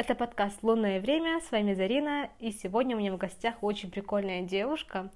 [0.00, 4.40] Это подкаст «Лунное время», с вами Зарина, и сегодня у меня в гостях очень прикольная
[4.40, 5.10] девушка,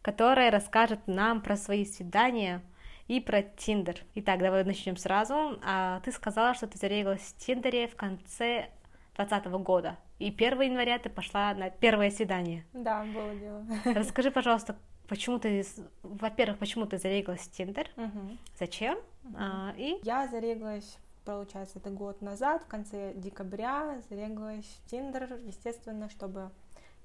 [0.00, 2.62] которая расскажет нам про свои свидания
[3.06, 3.96] и про Тиндер.
[4.14, 5.58] Итак, давай начнем сразу.
[5.62, 8.70] А, ты сказала, что ты зарегалась в Тиндере в конце
[9.16, 12.64] 2020 года, и 1 января ты пошла на первое свидание.
[12.72, 13.66] Да, было дело.
[13.94, 14.74] Расскажи, пожалуйста,
[15.06, 15.66] почему ты,
[16.02, 18.38] во-первых, почему ты зарегалась в Тиндер, Мгм.
[18.58, 19.36] зачем, Мгм.
[19.38, 26.08] а, и Я зареглась, получается, это год назад, в конце декабря, зареглась в Тиндер, естественно,
[26.08, 26.50] чтобы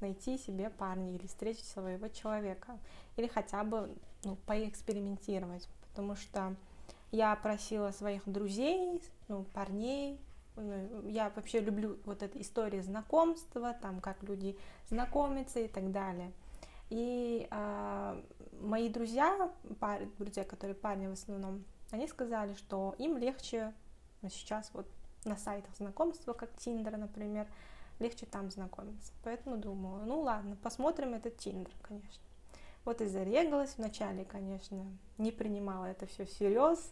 [0.02, 2.78] найти себе парня или встретить своего человека,
[3.18, 6.56] или хотя бы ну, поэкспериментировать, потому что
[7.12, 10.20] я просила своих друзей, ну, парней,
[10.56, 14.58] ну, я вообще люблю вот эту историю знакомства, там, как люди
[14.90, 16.32] знакомятся и так далее.
[16.90, 18.22] И а,
[18.62, 23.74] мои друзья, пар- друзья, которые парни в основном, они сказали, что им легче
[24.30, 24.88] сейчас вот
[25.26, 27.48] на сайтах знакомства, как Тиндер, например,
[28.00, 29.14] легче там знакомиться.
[29.24, 32.24] Поэтому думала, ну ладно, посмотрим этот Тиндер, конечно.
[32.84, 34.86] Вот и зарегалась вначале, конечно,
[35.18, 36.92] не принимала это все всерьез.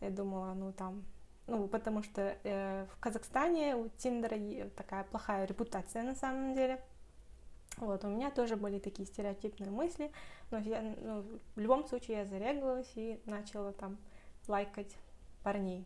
[0.00, 1.04] Я думала, ну там,
[1.46, 4.38] ну потому что э, в Казахстане у Тиндера
[4.76, 6.80] такая плохая репутация на самом деле.
[7.78, 10.12] Вот, у меня тоже были такие стереотипные мысли,
[10.52, 11.24] но я, ну,
[11.56, 13.98] в любом случае я зарегалась и начала там
[14.46, 14.94] лайкать
[15.42, 15.84] парней.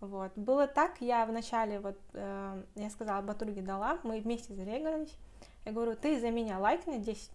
[0.00, 0.32] Вот.
[0.36, 5.16] Было так, я вначале, вот, э, я сказала, Батурге дала, мы вместе зарегались.
[5.64, 7.30] Я говорю, ты за меня лайкни 10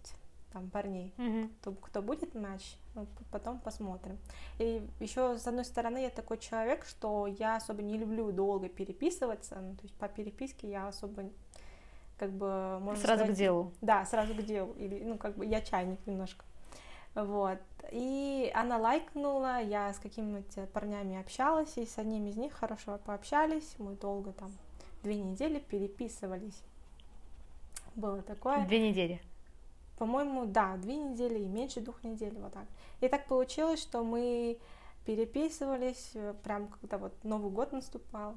[0.52, 1.50] там, парней, Мгм.
[1.60, 4.18] кто, кто будет матч, ну, потом посмотрим.
[4.58, 9.56] И еще, с одной стороны, я такой человек, что я особо не люблю долго переписываться,
[9.60, 11.24] ну, то есть по переписке я особо,
[12.18, 13.72] как бы, можно сразу к сказать, делу.
[13.82, 14.72] да, сразу к делу.
[14.74, 16.44] Или, ну, как бы я чайник немножко.
[17.14, 17.58] Вот.
[17.92, 23.74] И она лайкнула, я с какими-то парнями общалась, и с одним из них хорошо пообщались.
[23.78, 24.50] Мы долго там,
[25.02, 26.60] две недели переписывались.
[27.94, 28.66] Было такое.
[28.66, 29.20] Две недели.
[29.98, 32.66] По-моему, да, две недели и меньше двух недель, вот так.
[33.00, 34.58] И так получилось, что мы
[35.06, 38.34] переписывались, э, прям когда вот Новый год наступал.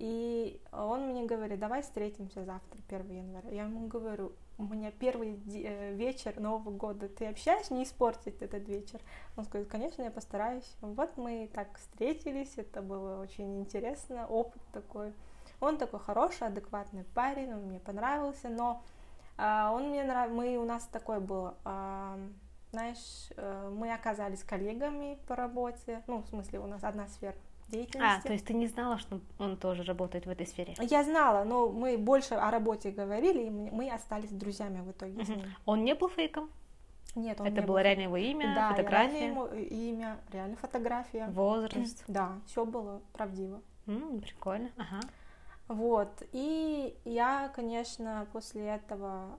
[0.00, 3.50] И он мне говорит, давай встретимся завтра, 1 января.
[3.50, 8.68] Я ему говорю, у меня первый э, вечер Нового года, ты общаешься, не испортить этот
[8.68, 9.00] вечер?
[9.36, 10.76] Он сказал, конечно, я постараюсь.
[10.80, 15.12] Вот мы так встретились, это было очень интересно, опыт такой.
[15.60, 18.82] Он такой хороший, адекватный парень, он мне понравился, но
[19.36, 22.18] а, он мне нравился, мы, у нас такой был, а,
[22.72, 27.36] знаешь, э, мы оказались коллегами по работе, ну, в смысле, у нас одна сфера
[27.72, 28.26] А, деятельности.
[28.26, 30.74] то есть ты не знала, что он тоже работает в этой сфере?
[30.80, 35.24] Я знала, но мы больше о работе говорили, и мы остались друзьями в итоге.
[35.64, 36.50] Он не был фейком?
[37.14, 37.84] Нет, он Это не было был.
[37.84, 41.26] реально его имя, да, фотография, реально ему имя, реально фотография.
[41.28, 42.04] возраст.
[42.08, 43.60] Да, все было правдиво.
[43.86, 44.70] М, прикольно.
[44.76, 45.00] Ага.
[45.68, 49.38] Вот, и я, конечно, после этого,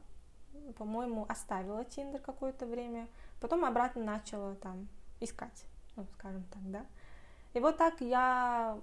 [0.77, 3.07] по-моему, оставила Тиндер какое-то время,
[3.41, 4.87] потом обратно начала там
[5.19, 5.65] искать,
[5.95, 6.85] ну, скажем так, да.
[7.53, 8.79] И вот так я,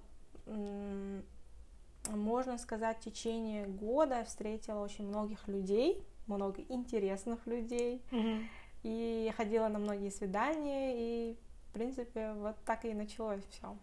[2.09, 8.49] можно сказать, в течение года встретила очень многих людей, много интересных людей, Мгм.
[8.83, 11.37] и ходила на многие свидания, и,
[11.71, 13.77] в принципе, вот так и началось все.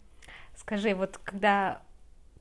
[0.56, 1.82] Скажи, вот когда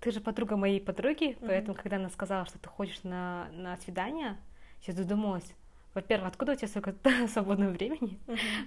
[0.01, 1.47] ты же подруга моей подруги, Мгм.
[1.49, 4.37] поэтому когда она сказала, что ты ходишь на, на свидание,
[4.83, 5.53] я задумалась.
[5.97, 6.95] Во-первых, откуда у тебя столько
[7.29, 8.21] свободного времени?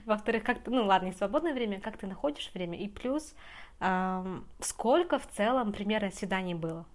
[0.07, 2.75] Во-вторых, как ты, ну ладно, не свободное время, как ты находишь время?
[2.75, 3.35] И плюс,
[3.79, 6.87] ам, сколько в целом примерно свиданий было,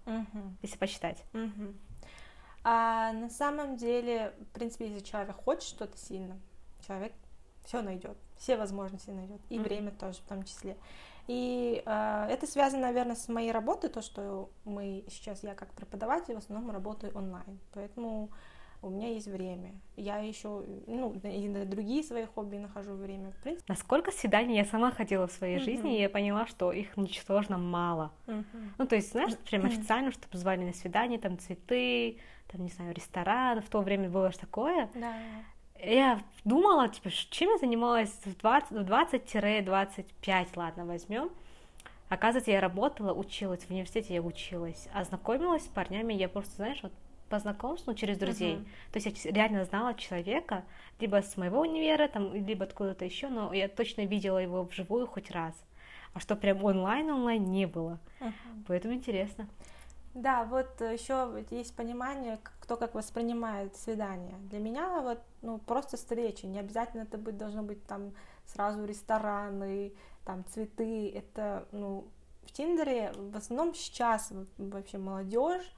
[0.61, 1.23] если посчитать?
[2.65, 6.37] А на самом деле, в принципе, если человек хочет что-то сильно,
[6.85, 7.13] человек
[7.63, 10.75] все найдет, все возможности найдет, и время тоже в том числе.
[11.27, 16.35] И а, это связано, наверное, с моей работой, то, что мы сейчас, я как преподаватель
[16.35, 18.31] в основном работаю онлайн, поэтому
[18.85, 19.73] у меня есть время.
[19.97, 23.31] Я еще, ну, и на другие свои хобби нахожу время.
[23.31, 25.63] В принципе, Насколько свиданий я сама ходила в своей Мгм.
[25.65, 28.11] жизни, и я поняла, что их ничтожно мало.
[28.27, 28.45] мгм.
[28.77, 32.93] Ну, то есть, знаешь, прям официально, чтобы звали на свидание, там цветы, там, не знаю,
[32.93, 34.89] ресторан, в то время было же такое.
[34.93, 35.13] да.
[35.83, 41.29] Я думала, типа, чем я занималась в 20 в 20-25, ладно, возьмем.
[42.07, 46.79] Оказывается, я работала, училась, в университете я училась, а знакомилась с парнями я просто, знаешь,
[46.83, 46.91] вот
[47.29, 48.55] по знакомству через друзей.
[48.55, 48.65] Мгм.
[48.91, 50.63] То есть я реально знала человека,
[50.99, 55.31] либо с моего универа, там, либо откуда-то еще, но я точно видела его вживую хоть
[55.31, 55.53] раз.
[56.13, 57.99] А что прям онлайн-онлайн не было.
[58.19, 58.65] Мгм.
[58.67, 59.47] Поэтому интересно.
[60.13, 64.37] Да, вот еще есть понимание, кто как воспринимает свидание.
[64.49, 68.13] Для меня вот ну просто встреча, не обязательно это быть должно быть там
[68.45, 69.91] сразу рестораны,
[70.23, 71.09] там цветы.
[71.09, 72.05] Это ну
[72.45, 75.69] в Тиндере в основном сейчас вообще молодежь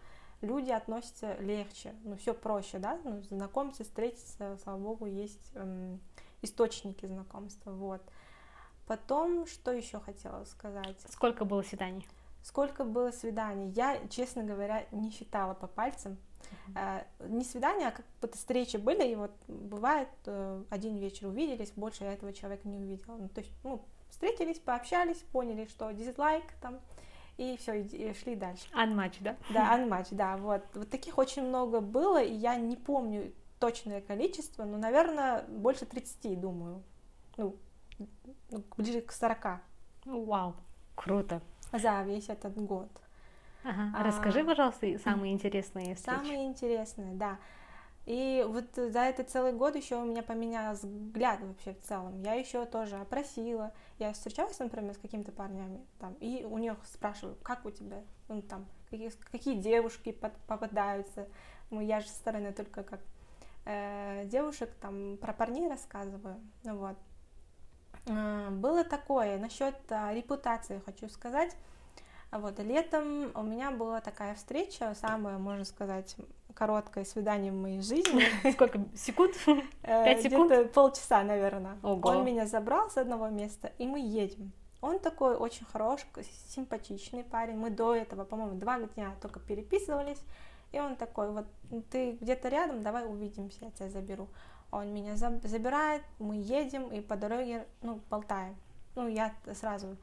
[0.42, 6.00] люди относятся легче, ну, все проще, да, ну, знакомиться, встретиться, слава богу, есть эм,
[6.42, 8.02] источники знакомства, вот.
[8.86, 10.98] Потом, что еще хотела сказать?
[11.10, 12.08] Сколько было свиданий?
[12.42, 13.70] Сколько было свиданий?
[13.72, 16.18] Я, честно говоря, не считала по пальцам.
[16.74, 17.06] Uh-huh.
[17.28, 22.06] Не свидания, а как будто встречи были, и вот бывает, э, один вечер увиделись, больше
[22.06, 23.18] я этого человека не увидела.
[23.18, 26.80] Ну, то есть, ну, встретились, пообщались, поняли, что дизлайк там,
[27.38, 28.68] и все, и шли дальше.
[28.74, 29.36] Анматч, да?
[29.50, 30.64] Да, анматч, да, вот.
[30.74, 36.40] Вот таких очень много было, и я не помню точное количество, но, наверное, больше 30,
[36.40, 36.84] думаю.
[37.38, 37.56] Ну,
[38.50, 39.62] ну ближе к 40.
[40.06, 40.56] Вау,
[40.96, 41.42] круто.
[41.72, 42.90] За весь этот год.
[43.64, 43.92] Ага.
[43.96, 46.18] А, Расскажи, пожалуйста, самые интересные встречи.
[46.18, 47.38] Самые интересные, да.
[48.08, 52.22] И вот за этот целый год еще у меня поменялся взгляд вообще в целом.
[52.22, 53.74] Я еще тоже опросила.
[54.00, 58.42] Я встречалась, например, с какими-то парнями, там, и у них спрашиваю, как у тебя, ну,
[58.42, 61.28] там, какие, какие девушки под, попадаются.
[61.70, 63.02] Ну, я же со стороны только как
[63.66, 66.40] э, девушек, там, про парней рассказываю.
[66.64, 66.98] Ну, вот.
[68.06, 71.54] Э, было такое, насчет э, репутации хочу сказать.
[72.32, 76.16] Вот, летом у меня была такая встреча, самая, можно сказать,
[76.58, 78.24] короткое свидание в моей жизни.
[78.52, 78.80] Сколько?
[78.96, 79.36] Секунд?
[79.84, 80.72] Э, Пять секунд?
[80.74, 81.78] Полчаса, наверное.
[81.84, 82.10] Ого.
[82.10, 84.52] Он меня забрал с одного места, и мы едем.
[84.82, 86.08] Он такой очень хороший,
[86.48, 87.58] симпатичный парень.
[87.58, 90.22] Мы до этого, по-моему, два дня только переписывались.
[90.72, 91.46] И он такой, вот
[91.92, 94.28] ты где-то рядом, давай увидимся, я тебя заберу.
[94.72, 98.56] Он меня забирает, мы едем и по дороге, ну, болтаем.
[98.96, 99.96] Ну, я сразу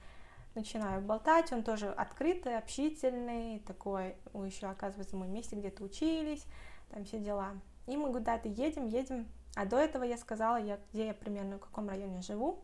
[0.54, 6.44] начинаю болтать, он тоже открытый, общительный, такой, еще, оказывается, мы вместе где-то учились,
[6.90, 7.52] там все дела.
[7.86, 11.60] И мы куда-то едем, едем, а до этого я сказала, я, где я примерно, в
[11.60, 12.60] каком районе живу.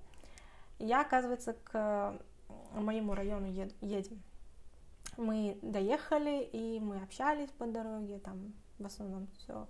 [0.78, 2.19] И я, оказывается, к
[2.75, 3.46] моему району
[3.81, 4.22] едем.
[5.16, 9.66] Мы доехали, и мы общались по дороге, там в основном все,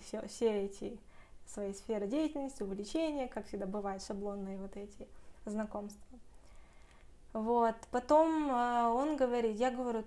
[0.00, 0.98] все, все эти
[1.46, 5.06] свои сферы деятельности, увлечения, как всегда бывает, шаблонные вот эти
[5.44, 6.18] знакомства.
[7.34, 10.04] Вот, потом э, он говорит, я говорю,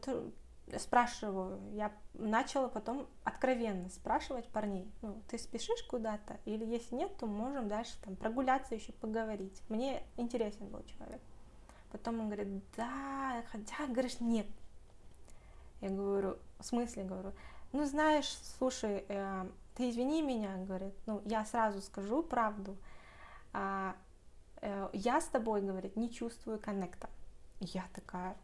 [0.78, 7.26] спрашиваю, я начала потом откровенно спрашивать парней, ну, ты спешишь куда-то, или если нет, то
[7.26, 9.62] можем дальше там прогуляться, еще поговорить.
[9.68, 11.20] Мне интересен был человек.
[11.92, 12.48] Потом он говорит,
[12.78, 14.48] да, хотя, говоришь, нет.
[15.82, 17.34] Я говорю, в смысле, говорю,
[17.74, 22.78] ну, знаешь, слушай, э, ты извини меня, говорит, ну, я сразу скажу правду,
[23.52, 23.98] а,
[24.62, 27.10] э, я с тобой, говорит, не чувствую коннекта.
[27.60, 28.36] Я такая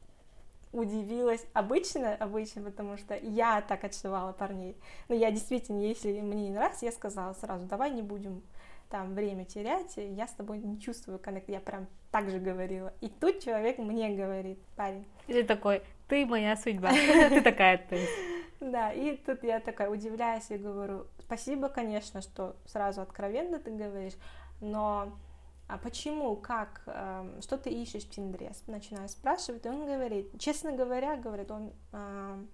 [0.74, 1.46] удивилась.
[1.54, 4.76] Обычно, обычно, потому что я так отшивала парней.
[5.08, 8.42] Но я действительно, если мне не нравится, я сказала сразу, давай не будем
[8.90, 11.50] там время терять, я с тобой не чувствую коннект.
[11.50, 12.94] Я прям так же говорила.
[13.02, 15.06] И тут человек мне говорит, парень.
[15.28, 16.90] И ты такой, ты моя судьба,
[17.30, 18.08] ты такая ты.
[18.60, 24.14] Да, и тут я такая удивляюсь и говорю, спасибо, конечно, что сразу откровенно ты говоришь,
[24.62, 25.12] но
[25.68, 28.52] а почему, как, э, что ты ищешь в Тиндере?
[28.68, 32.46] Начинаю спрашивать, и он говорит, честно говоря, говорит, он, э,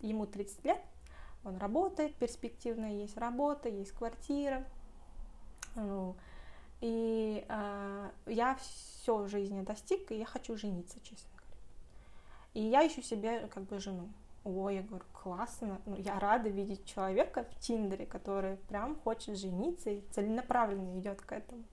[0.00, 0.80] ему 30 лет,
[1.44, 4.64] он работает, перспективно есть работа, есть квартира,
[5.76, 6.16] ну,
[6.80, 11.56] и э, я все жизни достиг, и я хочу жениться, честно говоря.
[12.54, 14.08] И я ищу себе как бы жену.
[14.44, 19.90] Ой, я говорю, классно, ну, я рада видеть человека в Тиндере, который прям хочет жениться
[19.90, 21.64] и целенаправленно идет к этому.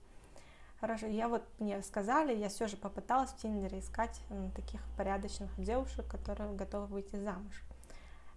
[0.80, 4.20] Хорошо, я вот мне сказали, я все же попыталась в Тиндере искать
[4.54, 7.62] таких порядочных девушек, которые готовы выйти замуж.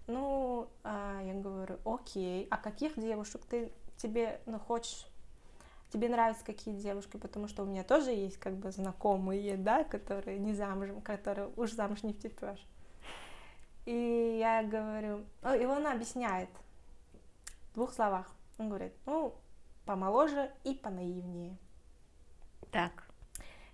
[0.07, 5.05] Ну, а, я говорю, окей, а каких девушек ты тебе, ну, хочешь,
[5.91, 10.39] тебе нравятся какие девушки, потому что у меня тоже есть как бы знакомые, да, которые
[10.39, 12.65] не замужем, которые уж замуж не втепешь.
[13.85, 16.49] И я говорю, и он объясняет
[17.71, 18.31] в двух словах.
[18.57, 19.35] Он говорит, ну,
[19.85, 21.57] помоложе и понаивнее.
[22.71, 23.03] Так.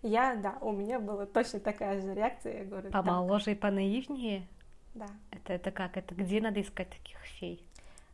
[0.01, 2.59] Я, да, у меня была точно такая же реакция.
[2.59, 4.47] Я говорю, Помоложе и понаивнее?
[4.93, 5.07] Да.
[5.31, 5.97] Это, это как?
[5.97, 7.67] Это где надо искать таких фей?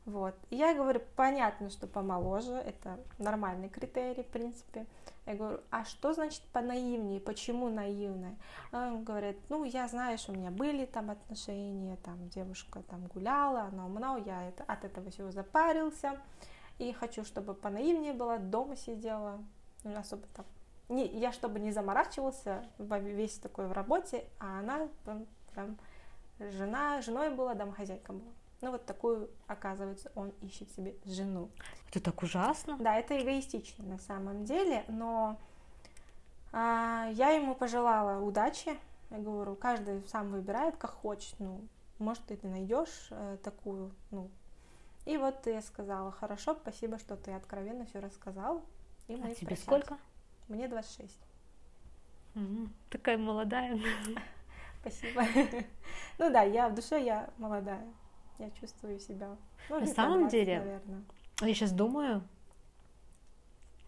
[0.06, 0.34] Вот.
[0.50, 4.88] Я говорю, понятно, что помоложе, это нормальный критерий, в принципе.
[5.28, 8.36] Я говорю, а что значит понаивнее, почему наивная?
[8.72, 13.86] Он говорит, ну, я, знаешь, у меня были там отношения, там девушка там гуляла, она
[13.86, 16.20] умна, я это, от этого всего запарился,
[16.80, 19.40] и хочу, чтобы понаивнее была, дома сидела,
[19.84, 20.46] ну, особо там
[20.92, 25.78] не, я чтобы не заморачивался весь такой в работе, а она прям, прям
[26.40, 28.32] жена, женой была, домохозяйка была.
[28.62, 31.50] Ну вот такую, оказывается, он ищет себе жену.
[31.90, 32.78] Это так ужасно.
[32.78, 35.40] Да, это эгоистично на самом деле, но
[36.52, 38.78] а, я ему пожелала удачи.
[39.10, 41.34] Я говорю, каждый сам выбирает, как хочет.
[41.40, 41.62] Ну,
[41.98, 44.30] может, ты найдешь э, такую, ну.
[45.06, 48.64] И вот я сказала, хорошо, спасибо, что ты откровенно все рассказал.
[49.08, 49.98] И а тебе сколько?
[50.52, 51.18] Мне 26.
[52.36, 52.70] Mm-hmm.
[52.90, 53.80] Такая молодая.
[54.82, 55.24] Спасибо.
[56.18, 57.88] Ну да, я в душе я молодая.
[58.38, 59.38] Я чувствую себя.
[59.70, 61.04] Ну, На самом 20, деле, наверное.
[61.42, 62.22] я сейчас думаю,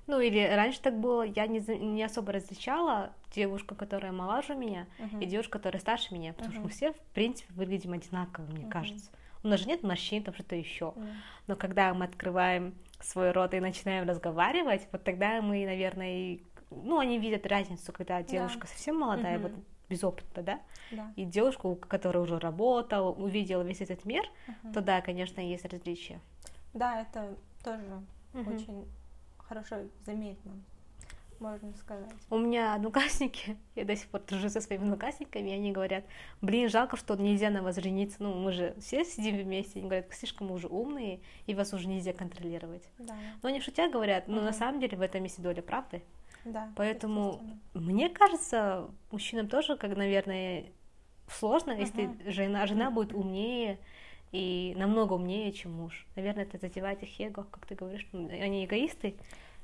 [0.07, 5.21] ну или раньше так было, я не, не особо различала девушку, которая моложе меня, uh-huh.
[5.21, 6.55] и девушку, которая старше меня, потому uh-huh.
[6.55, 8.69] что мы все, в принципе, выглядим одинаково, мне uh-huh.
[8.69, 9.11] кажется.
[9.43, 10.93] У нас же нет морщин, там что-то еще.
[10.95, 11.13] Uh-huh.
[11.47, 16.43] Но когда мы открываем свой рот и начинаем разговаривать, вот тогда мы, наверное, и,
[16.83, 18.67] ну, они видят разницу, когда девушка да.
[18.67, 19.41] совсем молодая, uh-huh.
[19.43, 19.51] вот
[19.89, 20.61] без опыта, да?
[20.91, 24.73] да, и девушку, которая уже работала, увидела весь этот мир, uh-huh.
[24.73, 26.19] то да, конечно, есть различия.
[26.73, 27.83] Да, это тоже
[28.33, 28.55] uh-huh.
[28.55, 28.85] очень
[29.37, 29.75] хорошо
[30.05, 30.51] заметно,
[31.39, 32.09] можно сказать.
[32.29, 36.05] У меня одноклассники, я до сих пор дружу со своими одноклассниками, и они говорят,
[36.41, 40.11] блин, жалко, что нельзя на вас жениться, ну, мы же все сидим вместе, они говорят,
[40.13, 42.83] слишком уже умные, и вас уже нельзя контролировать.
[42.97, 43.15] Да.
[43.41, 44.45] Но они шутя говорят, но угу.
[44.45, 46.01] на самом деле в этом есть доля правды.
[46.45, 47.41] Да, Поэтому
[47.73, 50.65] мне кажется, мужчинам тоже, как, наверное,
[51.27, 53.79] сложно, uh если жена, жена будет умнее,
[54.33, 56.07] и намного умнее, чем муж.
[56.15, 59.15] Наверное, это задевает их эго, как ты говоришь, ну, они эгоисты.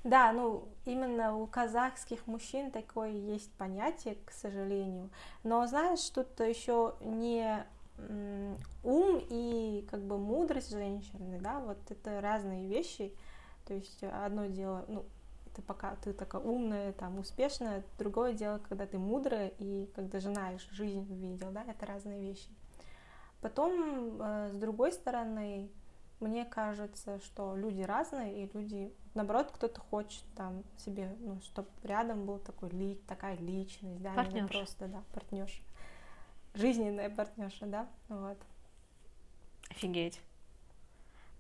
[0.04, 5.10] Да, ну именно у казахских мужчин такое есть понятие, к сожалению.
[5.44, 7.66] Но знаешь, тут еще не
[8.84, 13.14] ум и как бы мудрость женщины, да, вот это разные вещи.
[13.66, 15.06] То есть одно дело, ну,
[15.60, 20.58] это пока ты такая умная, там, успешная, другое дело, когда ты мудрая и когда жена
[20.72, 22.50] жизнь увидел, да, это разные вещи.
[23.42, 25.70] Потом, э, с другой стороны,
[26.20, 32.26] мне кажется, что люди разные, и люди, наоборот, кто-то хочет там себе, ну, чтобы рядом
[32.26, 35.62] был такой ли, такая личность, да, не просто, да, партнерша,
[36.54, 38.38] жизненная партнерша, да, вот.
[39.70, 40.22] Офигеть.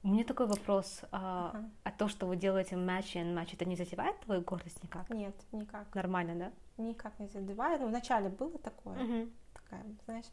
[0.03, 1.01] У меня такой вопрос.
[1.12, 1.70] А, uh-huh.
[1.84, 5.10] а то, что вы делаете матч и матч, это не задевает твою гордость никак?
[5.10, 5.94] Нет, никак.
[5.94, 6.84] Нормально, да?
[6.84, 7.82] Никак не задевает.
[7.82, 9.32] Ну, вначале было такое, uh-huh.
[9.53, 10.25] такая, знаешь,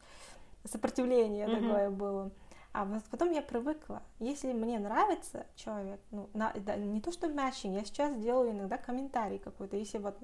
[0.64, 1.61] сопротивление mm-hmm.
[1.61, 2.30] такое было.
[2.73, 4.02] А потом я привыкла.
[4.18, 8.76] Если мне нравится человек, ну, на, да, не то что матчинг, я сейчас делаю иногда
[8.76, 9.76] комментарий какой-то.
[9.76, 10.18] Если вот,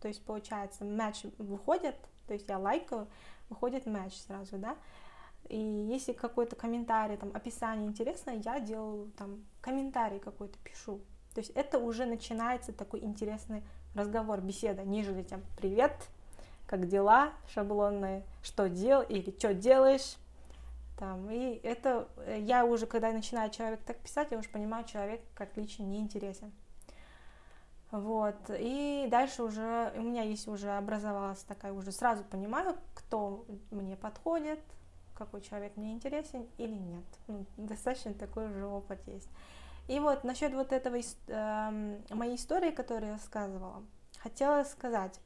[0.00, 1.96] то есть получается, матч выходит,
[2.26, 3.08] то есть я лайкаю,
[3.48, 4.76] выходит матч сразу, да.
[5.48, 11.00] И если какой-то комментарий, там, описание интересное, я делаю там комментарий какой-то, пишу.
[11.34, 13.62] То есть это уже начинается такой интересный
[13.94, 15.92] разговор, беседа, нежели там «Привет,
[16.66, 20.16] как дела шаблонные, что дел или что делаешь.
[20.98, 25.20] Там, и это э, я уже, когда начинаю человек так писать, я уже понимаю, человек
[25.34, 26.52] как лично не интересен.
[27.90, 33.96] Вот, и дальше уже у меня есть уже образовалась такая, уже сразу понимаю, кто мне
[33.96, 34.58] подходит,
[35.14, 37.04] какой человек мне интересен или нет.
[37.26, 39.28] Ну, достаточно такой уже опыт есть.
[39.88, 43.82] И вот насчет вот этого э, моей истории, которую я рассказывала,
[44.18, 45.20] хотела сказать,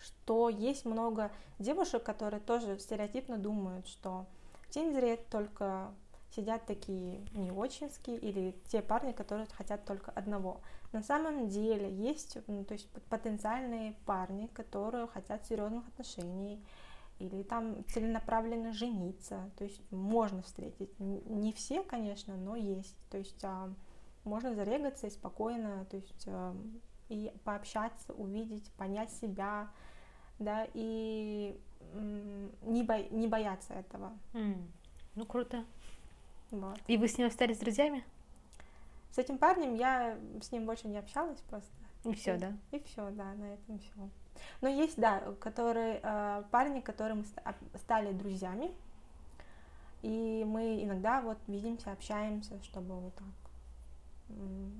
[0.00, 4.26] что есть много девушек, которые тоже стереотипно думают, что
[4.62, 5.92] в Тиндере только
[6.34, 10.60] сидят такие не очинские или те парни, которые хотят только одного.
[10.92, 16.64] На самом деле есть ну, то есть потенциальные парни, которые хотят серьезных отношений
[17.20, 19.50] или там целенаправленно жениться.
[19.56, 20.90] То есть можно встретить.
[20.98, 22.96] Не все, конечно, но есть.
[23.10, 23.72] То есть а,
[24.24, 26.56] можно зарегаться и спокойно, то есть а,
[27.08, 29.70] и пообщаться, увидеть, понять себя,
[30.38, 31.60] да, и
[32.62, 32.98] не, бо...
[33.10, 34.12] не бояться этого.
[34.32, 34.66] Mm.
[35.16, 35.64] Ну, круто.
[36.50, 36.78] Вот.
[36.86, 38.04] И вы с ним остались друзьями?
[39.10, 41.70] С этим парнем я с ним больше не общалась просто.
[42.04, 42.56] И все, да?
[42.70, 44.08] И все, да, на этом все.
[44.60, 47.24] Но есть, да, которые э, парни, которые мы
[47.78, 48.70] стали друзьями,
[50.02, 53.26] и мы иногда вот видимся, общаемся, чтобы вот так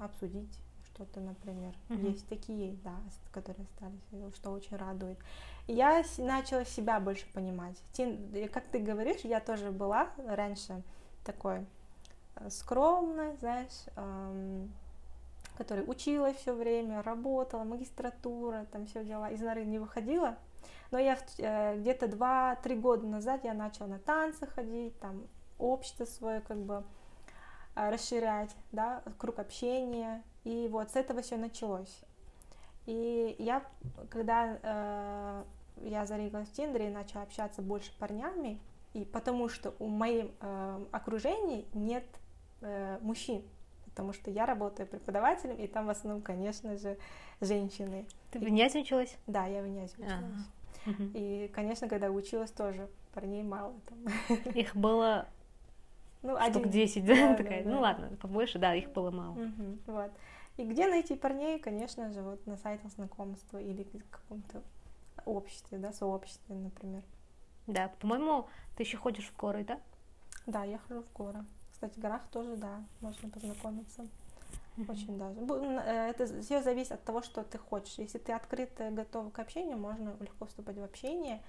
[0.00, 1.75] обсудить что-то, например.
[1.88, 2.11] Mm-hmm.
[2.11, 2.95] Есть такие, да,
[3.33, 5.19] которые остались, что очень радует.
[5.67, 7.76] И я начала себя больше понимать.
[8.52, 10.83] Как ты говоришь, я тоже была раньше
[11.25, 11.67] такой
[12.37, 14.73] э, скромной, знаешь, эм,
[15.61, 20.38] которая училась все время, работала, магистратура, там все дела, из норы не выходила.
[20.90, 25.26] Но я э, где-то 2-3 года назад я начала на танцы ходить, там
[25.59, 26.83] общество свое как бы
[27.76, 32.00] э, расширять, да, круг общения, и вот с этого все началось.
[32.87, 33.62] И я,
[34.09, 35.45] когда э,
[35.83, 38.59] я зарегилась в Тиндере и начала общаться больше парнями,
[38.95, 42.07] и потому что у моем э, окружении нет
[42.62, 43.43] э, мужчин,
[44.00, 46.97] потому что я работаю преподавателем, и там в основном, конечно же,
[47.42, 48.07] женщины.
[48.30, 49.14] Ты в Иньязе училась?
[49.26, 50.14] Да, я в Иньязе училась.
[50.87, 51.00] Ага.
[51.12, 54.38] И, конечно, когда училась тоже, парней мало там.
[54.54, 55.28] Их было
[56.23, 56.71] Ну, штук один.
[56.71, 57.62] 10, да, Да, такая.
[57.62, 57.83] да, Ну да.
[57.83, 59.35] ладно, побольше, да, их было мало.
[59.35, 60.11] Мгм, Вот.
[60.57, 64.62] И где найти парней, конечно же, вот на сайтах знакомства или в каком-то
[65.26, 67.02] обществе, да, сообществе, например.
[67.66, 68.47] Да, по-моему,
[68.78, 69.78] ты еще ходишь в горы, да?
[70.47, 71.45] Да, я хожу в горы.
[71.80, 74.06] Кстати, в горах тоже, да, можно познакомиться.
[74.87, 75.40] Очень даже.
[75.40, 77.94] Э, Это все зависит от того, что ты хочешь.
[77.96, 81.40] Если ты открыт и готов к общению, можно легко вступать в общение.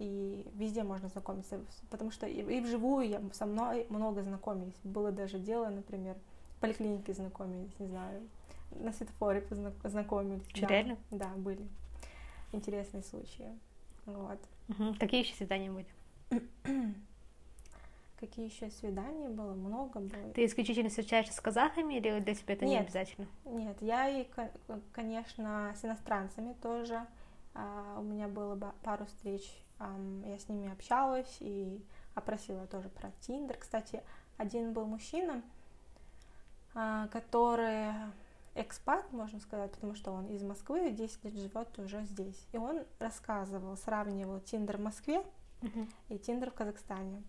[0.00, 1.60] И везде можно знакомиться.
[1.88, 4.74] Потому что и, вживую я, со мной много знакомились.
[4.82, 6.16] Было даже дело, например,
[6.56, 8.28] в поликлинике знакомились, не знаю,
[8.72, 10.46] на светофоре позна- познакомились.
[10.48, 10.96] Чё, да, реально?
[11.12, 11.64] Да, были.
[12.50, 13.56] Интересные случаи.
[14.04, 14.40] Вот.
[14.66, 14.96] Мгм.
[14.96, 15.86] Какие еще свидания были?
[18.20, 19.54] Какие еще свидания было?
[19.54, 20.32] Много было.
[20.34, 22.82] Ты исключительно встречаешься с казахами или для тебя это не Нет.
[22.82, 23.26] обязательно?
[23.46, 24.52] Нет, я и, ко-
[24.92, 27.06] конечно, с иностранцами тоже.
[27.54, 29.42] А, у меня было пару встреч,
[29.80, 31.82] я с ними общалась и
[32.14, 33.56] опросила тоже про Тиндер.
[33.56, 34.02] Кстати,
[34.36, 35.42] один был мужчина,
[36.74, 37.94] а, который
[38.54, 42.46] экспат, можно сказать, потому что он из Москвы, 10 лет живет уже здесь.
[42.52, 45.24] И он рассказывал, сравнивал Тиндер в Москве
[46.10, 47.22] и Тиндер в Казахстане.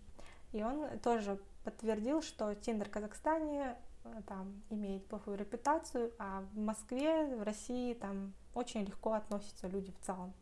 [0.52, 6.58] И он тоже подтвердил, что Тиндер в Казахстане э, там имеет плохую репутацию, а в
[6.58, 10.32] Москве, в России там очень легко относятся люди в целом.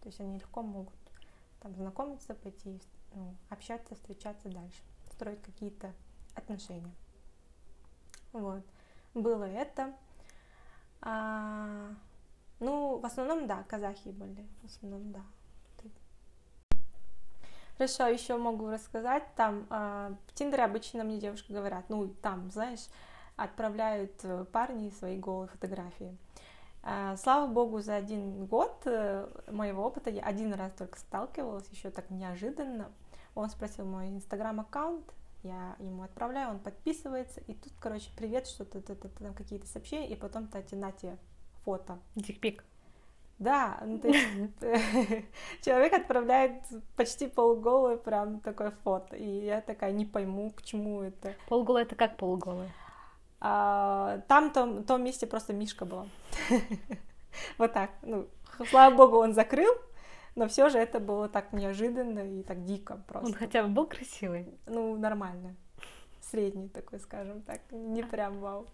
[0.00, 0.94] То есть они легко могут
[1.60, 2.80] там знакомиться, пойти
[3.14, 4.82] ну, общаться, встречаться дальше,
[5.12, 5.92] строить какие-то
[6.34, 6.94] отношения.
[8.32, 8.64] Вот.
[9.14, 9.94] Было это.
[11.00, 11.90] А,
[12.60, 14.46] ну, в основном, да, казахи были.
[14.62, 15.22] В основном, да.
[17.78, 19.22] Хорошо, еще могу рассказать.
[19.36, 22.84] Там а, в Тиндере обычно мне девушки говорят, ну, там, знаешь,
[23.36, 26.18] отправляют э, парни свои голые фотографии.
[26.82, 31.90] А, Слава богу, за один год э, моего опыта я один раз только сталкивалась, еще
[31.90, 32.90] так неожиданно.
[33.36, 35.04] Он спросил мой инстаграм-аккаунт,
[35.44, 40.48] я ему отправляю, он подписывается, и тут, короче, привет, что-то, там какие-то сообщения, и потом,
[40.48, 41.16] тати, на тебе
[41.64, 42.00] фото.
[42.16, 42.64] Дикпик.
[43.38, 44.26] Да, ну, то есть
[45.62, 46.54] человек отправляет
[46.96, 51.34] почти полуголое прям такое фото, и я такая не пойму, к чему это.
[51.48, 52.70] Полуголая это как полуголая?
[53.40, 56.06] А, там в том, том месте просто Мишка была.
[57.56, 57.90] Вот так.
[58.02, 58.26] Ну,
[58.68, 59.72] слава богу, он закрыл,
[60.34, 63.36] но все же это было так неожиданно и так дико Он просто.
[63.36, 64.58] хотя бы был красивый.
[64.66, 65.54] Ну, нормально.
[66.20, 67.60] Средний такой, скажем так.
[67.70, 68.66] Не прям вау.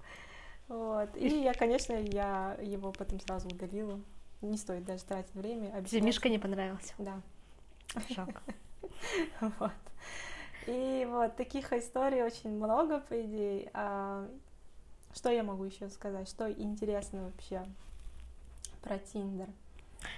[0.68, 1.14] Вот.
[1.16, 4.00] И я, конечно, я его потом сразу удалила.
[4.44, 5.76] Не стоит даже тратить время.
[5.76, 6.02] Объяснять.
[6.04, 6.94] Мишка не понравился.
[6.98, 7.20] Да.
[8.10, 8.42] Жалко.
[9.40, 9.72] Вот.
[10.66, 13.70] И вот таких историй очень много, по идее.
[13.74, 14.28] А,
[15.14, 16.28] Что я могу еще сказать?
[16.28, 17.64] Что интересно вообще
[18.82, 19.48] про Тиндер?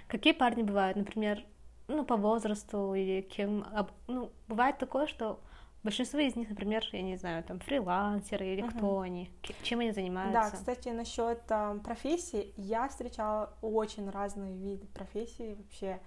[0.08, 1.44] Какие парни бывают, например,
[1.88, 3.66] ну, по возрасту или кем...
[4.08, 5.40] Ну, бывает такое, что
[5.86, 8.70] большинство из них, например, я не знаю, там, фрилансеры или Мгм.
[8.72, 9.30] кто они,
[9.62, 10.56] чем они Да, занимаются.
[10.56, 16.00] кстати, насчет а, профессий, я встречала очень разные виды профессий, вообще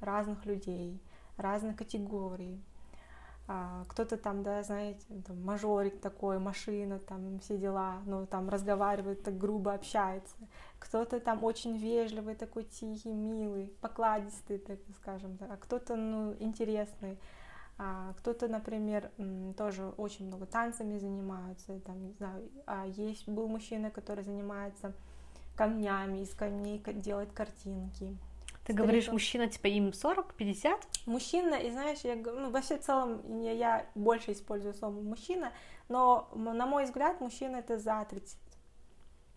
[0.00, 1.00] разных людей,
[1.36, 2.62] разных категорий.
[3.46, 9.22] А, кто-то там, да, знаете, там, мажорик такой, машина, там все дела, ну, там разговаривает,
[9.22, 10.36] так грубо общается.
[10.78, 15.46] Кто-то там очень вежливый, такой тихий, милый, покладистый, так скажем, да.
[15.50, 17.18] а кто-то, ну, интересный.
[17.76, 19.10] А кто-то, например,
[19.56, 24.92] тоже очень много танцами занимаются, там, не знаю, а есть был мужчина, который занимается
[25.56, 28.16] камнями, из камней ка- делает картинки.
[28.64, 29.12] Ты говоришь, Стариков.
[29.14, 30.80] мужчина, типа, им 40-50?
[31.06, 35.52] Мужчина, и знаешь, я, ну, во всем целом не- я больше использую слово мужчина,
[35.88, 38.38] но на мой взгляд мужчина это за 30.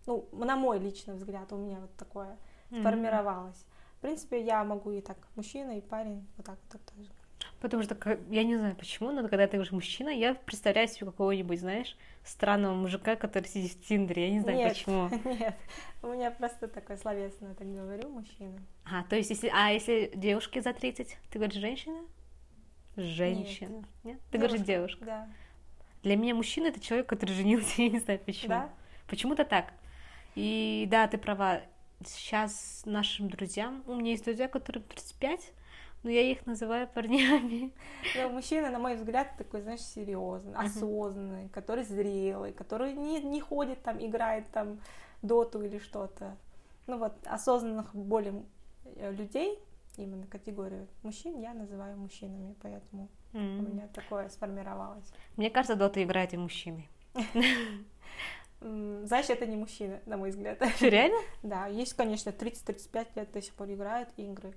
[0.06, 2.38] Ну, на мой личный взгляд, у меня вот такое
[2.82, 3.66] сформировалось.
[3.98, 7.10] В принципе, я могу и так, мужчина, и парень, вот так вот так тоже.
[7.60, 7.98] Потому что,
[8.30, 12.76] я не знаю почему, но когда ты уже мужчина, я представляю себе какого-нибудь, знаешь, странного
[12.76, 14.28] мужика, который сидит в Тиндере.
[14.28, 14.70] Я не знаю Нет.
[14.70, 15.10] почему.
[15.26, 15.56] Нет,
[16.04, 18.60] у меня просто такое словесно так говорю, мужчина.
[18.86, 22.00] А, то есть, если, а если девушке за 30, ты говоришь женщина?
[22.96, 23.84] Женщина.
[24.04, 24.20] Нет?
[24.32, 25.06] Ты говоришь девушка.
[25.06, 25.30] Да.
[26.04, 28.50] Для меня мужчина это человек, который женился, я не знаю почему.
[28.50, 28.70] Да?
[29.08, 29.74] Почему-то так.
[30.36, 31.62] И да, ты права.
[32.06, 35.52] Сейчас нашим друзьям, у меня есть друзья, которым 35,
[36.04, 37.74] но я их называю парнями.
[38.16, 40.66] Но мужчина, на мой взгляд, такой, знаешь, серьезный, Мгм.
[40.66, 44.80] осознанный, который зрелый, который не, не ходит там, играет там
[45.22, 46.38] доту или что-то.
[46.88, 48.44] Ну вот, осознанных более
[48.86, 49.60] э, людей,
[49.98, 53.66] именно категорию мужчин, я называю мужчинами, поэтому у М.
[53.66, 55.12] меня такое сформировалось.
[55.36, 56.88] Мне кажется, доту играют и мужчины.
[58.60, 60.60] Знаешь, это не мужчина, на мой взгляд.
[60.82, 61.18] Реально?
[61.44, 64.54] Да, есть, конечно, 30-35 лет до сих пор играют игры.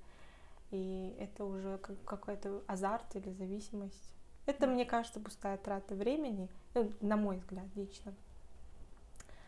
[0.71, 4.13] И это уже как какой-то азарт или зависимость.
[4.47, 8.13] Это, мне кажется, пустая трата времени, ну, на мой взгляд, лично.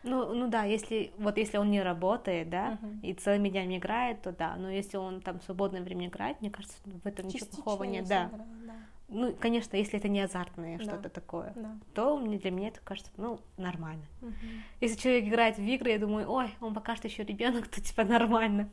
[0.03, 2.99] Ну, ну да, если вот если он не работает, да, Мгм.
[3.01, 4.55] и целыми днями играет, то да.
[4.57, 8.07] Но если он там в свободное время играет, мне кажется, в этом ничего плохого нет,
[8.07, 8.29] да.
[8.67, 8.73] да.
[9.07, 10.83] Ну, конечно, если это не азартное Да.
[10.83, 11.77] что-то такое, Да.
[11.93, 14.03] то мне, для меня это кажется, ну, нормально.
[14.21, 14.33] Мгм.
[14.81, 18.03] Если человек играет в игры, я думаю, ой, он пока что еще ребенок, то типа
[18.03, 18.69] нормально.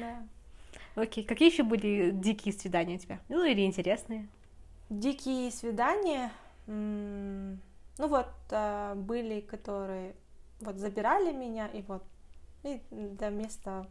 [0.00, 0.26] Да.
[0.94, 3.18] Окей, какие еще были дикие свидания у тебя?
[3.28, 4.28] Ну, или интересные?
[4.90, 6.30] Дикие свидания,
[6.66, 7.58] ну
[7.96, 10.14] вот а, были, которые
[10.60, 12.04] вот забирали меня и вот
[12.62, 13.86] и до места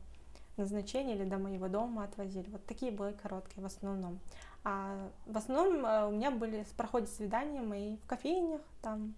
[0.58, 2.50] назначения или до моего дома отвозили.
[2.52, 4.20] Вот такие были короткие в основном.
[4.64, 9.16] А в основном а, у меня были проходят свидания мои в кофейнях, там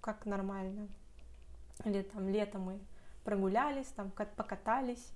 [0.00, 0.88] как нормально.
[1.84, 2.78] Или там летом мы
[3.24, 5.12] прогулялись, там ка- покатались.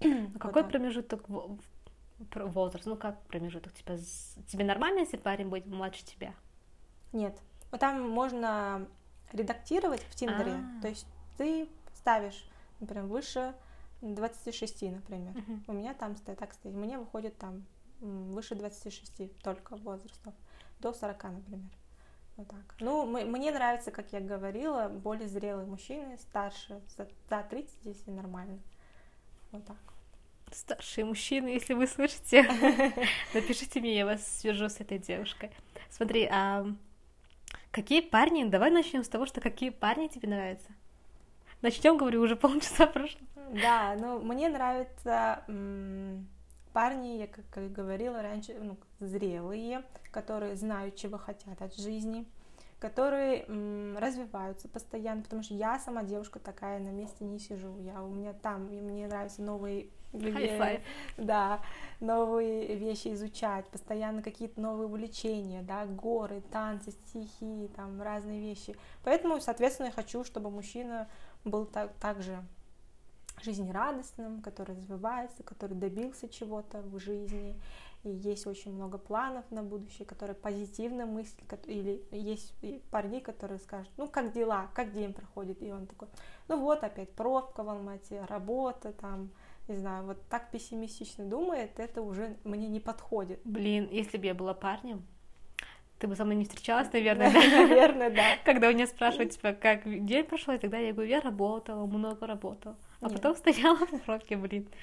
[0.34, 0.70] А какой так.
[0.72, 2.86] промежуток возраст?
[2.86, 3.72] Ну, как промежуток?
[3.72, 6.34] Типа, с- тебе нормально, если парень будет младше тебя?
[7.12, 7.36] Нет.
[7.70, 8.86] Вот там можно
[9.32, 10.52] редактировать в Тиндере.
[10.52, 10.82] А.
[10.82, 12.48] То есть ты ставишь,
[12.80, 13.54] например, выше
[14.00, 15.34] 26, например.
[15.34, 15.64] Мгм.
[15.68, 16.74] У меня там стоит, так стоит.
[16.74, 17.64] Мне выходит там
[18.00, 20.34] выше 26 только возрастов.
[20.80, 21.70] До 40, например.
[22.36, 22.76] Вот так.
[22.80, 28.10] Ну, м- мне нравится, как я говорила, более зрелые мужчины, старше, за, за 30, если
[28.12, 28.58] нормально.
[29.52, 29.76] Вот так.
[30.52, 32.42] Старшие мужчины, если вы слышите,
[33.34, 35.50] напишите мне, я вас свяжу с этой девушкой.
[35.90, 36.66] Смотри, а
[37.70, 40.68] какие парни, давай начнем с того, что какие парни тебе нравятся.
[41.60, 43.20] Начнем, говорю, уже полчаса прошло.
[43.52, 46.26] Да, ну мне нравятся м,
[46.72, 52.26] парни, я как, и говорила раньше, ну, зрелые, которые знают, чего хотят от жизни,
[52.78, 58.02] которые м, развиваются постоянно, потому что я сама девушка такая, на месте не сижу, я
[58.02, 60.80] у меня там, и мне нравятся новые High five.
[61.18, 61.60] да,
[62.00, 68.74] новые вещи изучать, постоянно какие-то новые увлечения, да, горы, танцы, стихи, там разные вещи.
[69.04, 71.08] Поэтому, соответственно, я хочу, чтобы мужчина
[71.44, 72.42] был так, также
[73.42, 77.54] жизнерадостным, который развивается, который добился чего-то в жизни,
[78.04, 82.54] и есть очень много планов на будущее, которые позитивно мыслят, или есть
[82.90, 86.08] парни, которые скажут, ну как дела, как день проходит, и он такой,
[86.48, 89.30] ну вот опять пробка в Алмате, работа там,
[89.66, 93.40] не знаю, вот так пессимистично думает, это уже мне не подходит.
[93.44, 95.02] Блин, если бы я была парнем,
[95.98, 97.40] ты бы со мной не встречалась, наверное, да?
[97.40, 98.22] Наверное, да.
[98.44, 102.26] Когда у меня спрашивают, типа, как день прошел, и тогда я говорю, я работала, много
[102.26, 102.76] работала.
[103.00, 103.14] А Нет.
[103.14, 104.68] потом стояла в пробке, блин.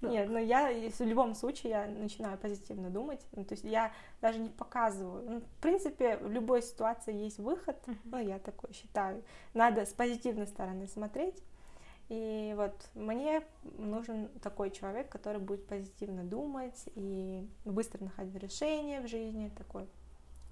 [0.00, 0.10] Ну.
[0.10, 3.20] Нет, но я в любом случае я начинаю позитивно думать.
[3.32, 5.28] Ну, то есть я даже не показываю.
[5.28, 7.76] Ну, в принципе, в любой ситуации есть выход.
[7.88, 7.98] Мгм.
[8.04, 9.24] Ну, я такое считаю.
[9.54, 11.42] Надо с позитивной стороны смотреть.
[12.08, 13.42] И вот мне
[13.76, 19.88] нужен такой человек, который будет позитивно думать и быстро находить решения в жизни, такой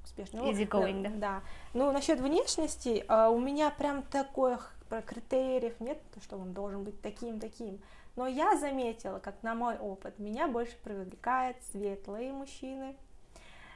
[0.04, 0.40] успешный.
[0.40, 1.10] Easy going, да?
[1.10, 1.42] Да.
[1.72, 7.00] Ну, насчет внешности, а, у меня прям таких про критериев нет, что он должен быть
[7.00, 7.80] таким-таким.
[8.16, 12.96] Но я заметила, как на мой опыт, меня больше привлекают светлые мужчины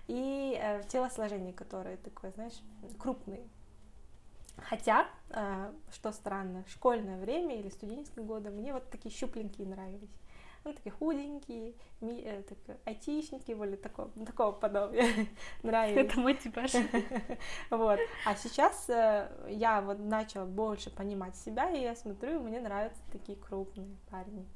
[0.08, 2.58] и э, телосложение, которое такое, знаешь,
[2.98, 3.46] крупные.
[4.56, 10.19] Хотя, э, что странно, школьное время или студенческие годы мне вот такие щупленькие нравились.
[10.64, 15.06] Ну, такие худенькие, ми- э, так, айтишники были такого, такого подобия
[15.62, 15.96] нравились.
[16.10, 16.72] Это мой типаж.
[17.70, 17.98] Вот.
[18.26, 23.38] А сейчас э, я вот начала больше понимать себя, и я смотрю, мне нравятся такие
[23.38, 24.46] крупные парни.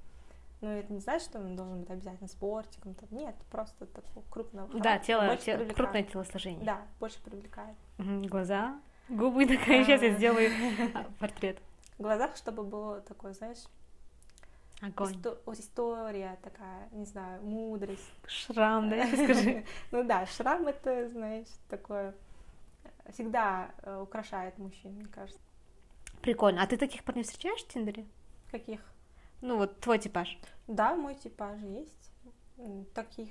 [0.61, 2.95] Но это не значит, что он должен быть обязательно спортиком.
[2.95, 3.09] Там.
[3.11, 6.65] Нет, просто такого крупного Да, тело, тело- крупное телосложение.
[6.65, 7.77] Да, больше привлекает.
[7.99, 9.85] Глаза, губы такая.
[9.85, 10.13] Сейчас я А.
[10.15, 10.51] сделаю
[11.19, 11.59] портрет.
[11.99, 13.65] В глазах, чтобы было такое, знаешь,
[14.87, 15.13] Огонь.
[15.15, 18.13] исто- история такая, не знаю, мудрость.
[18.27, 19.65] Шрам, да, скажи.
[19.91, 22.15] Ну да, шрам это, знаешь, такое
[23.05, 25.41] э, всегда э, украшает мужчин, мне кажется.
[26.23, 26.63] Прикольно.
[26.63, 28.07] А ты таких парней встречаешь в Тиндере?
[28.51, 28.81] Каких?
[29.43, 30.39] Ну, вот твой типаж.
[30.67, 32.13] Да, мой типаж есть.
[32.57, 33.29] М, Такие,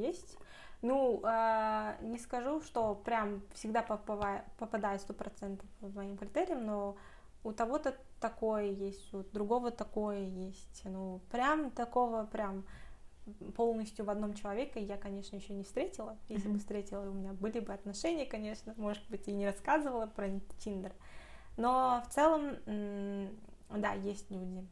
[0.00, 0.36] есть.
[0.82, 6.96] Ну, а, не скажу, что прям всегда попадаю сто процентов по моим критериям, но
[7.44, 10.82] у того-то такое есть, у другого такое есть.
[10.84, 12.64] Ну, прям такого прям
[13.56, 16.18] полностью в одном человеке я, конечно, еще не встретила.
[16.28, 16.58] Если бы Мгм.
[16.60, 20.28] встретила, у меня были бы отношения, конечно, может быть, и не рассказывала про
[20.58, 20.92] Тиндер.
[21.56, 22.56] Но в целом,
[23.70, 24.66] да, есть люди.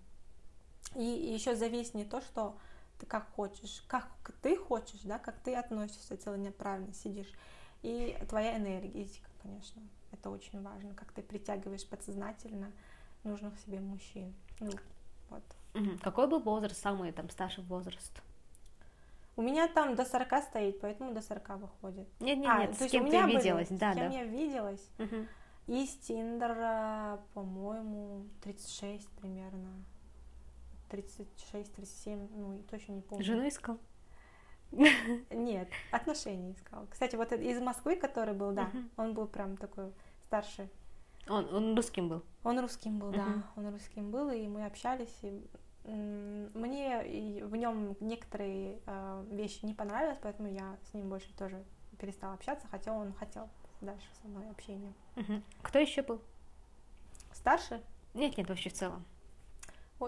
[0.97, 2.57] И еще зависит не то, что
[2.99, 4.07] ты как хочешь, как
[4.43, 7.33] ты хочешь, да, как ты относишься целенаправленно сидишь,
[7.83, 9.83] и твоя энергетика, конечно,
[10.13, 12.73] это очень важно, как ты притягиваешь подсознательно
[13.25, 14.35] нужных себе мужчин.
[14.61, 14.71] Ну,
[15.31, 15.43] вот.
[16.03, 18.23] Какой был возраст, самый там старший возраст?
[19.37, 22.07] У меня там до 40 стоит, поэтому до 40 выходит.
[22.21, 24.17] Нет, нет, А, нет, то с кем ты меня были- виделась, да, с кем да.
[24.19, 24.87] я виделась?
[24.99, 25.27] Мгм.
[25.69, 29.71] Из Тиндера, по-моему, 36 примерно.
[30.91, 33.25] 36-37, ну, точно не помню.
[33.25, 33.79] Жену искал?
[35.31, 36.87] Нет, отношения искал.
[36.91, 39.93] Кстати, вот из Москвы, который был, да, он был прям такой
[40.27, 40.71] старший.
[41.29, 42.23] Он, он русским был.
[42.43, 45.17] Он русским был, да, он русским был, и мы общались.
[45.23, 45.43] И,
[45.85, 51.65] мне в нем некоторые э, вещи не понравились, поэтому я с ним больше тоже
[51.99, 53.49] перестала общаться, хотя он хотел
[53.81, 54.93] дальше со мной общение.
[55.61, 56.21] Кто еще был?
[57.33, 57.83] Старше
[58.15, 59.05] Нет, нет, вообще в целом.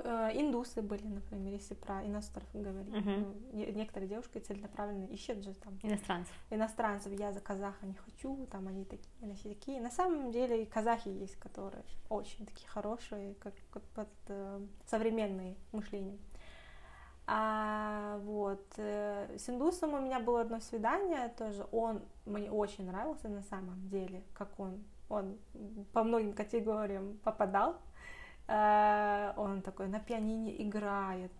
[0.04, 2.92] Э, индусы были, например, если про иностранцев говорить.
[3.04, 6.35] Ну, не- некоторые девушки целенаправленно ищут же там Иностранцев.
[6.50, 9.80] иностранцев, я за казаха не хочу, там они такие, они все такие.
[9.80, 15.57] На самом деле и казахи есть, которые очень такие хорошие, как, как под э, современные
[15.72, 16.18] мышления.
[17.26, 23.28] А вот э, с индусом у меня было одно свидание, тоже он мне очень нравился
[23.28, 25.38] на самом деле, как он, он
[25.94, 27.76] по многим категориям попадал.
[28.46, 31.33] Э, он такой на пианине играет,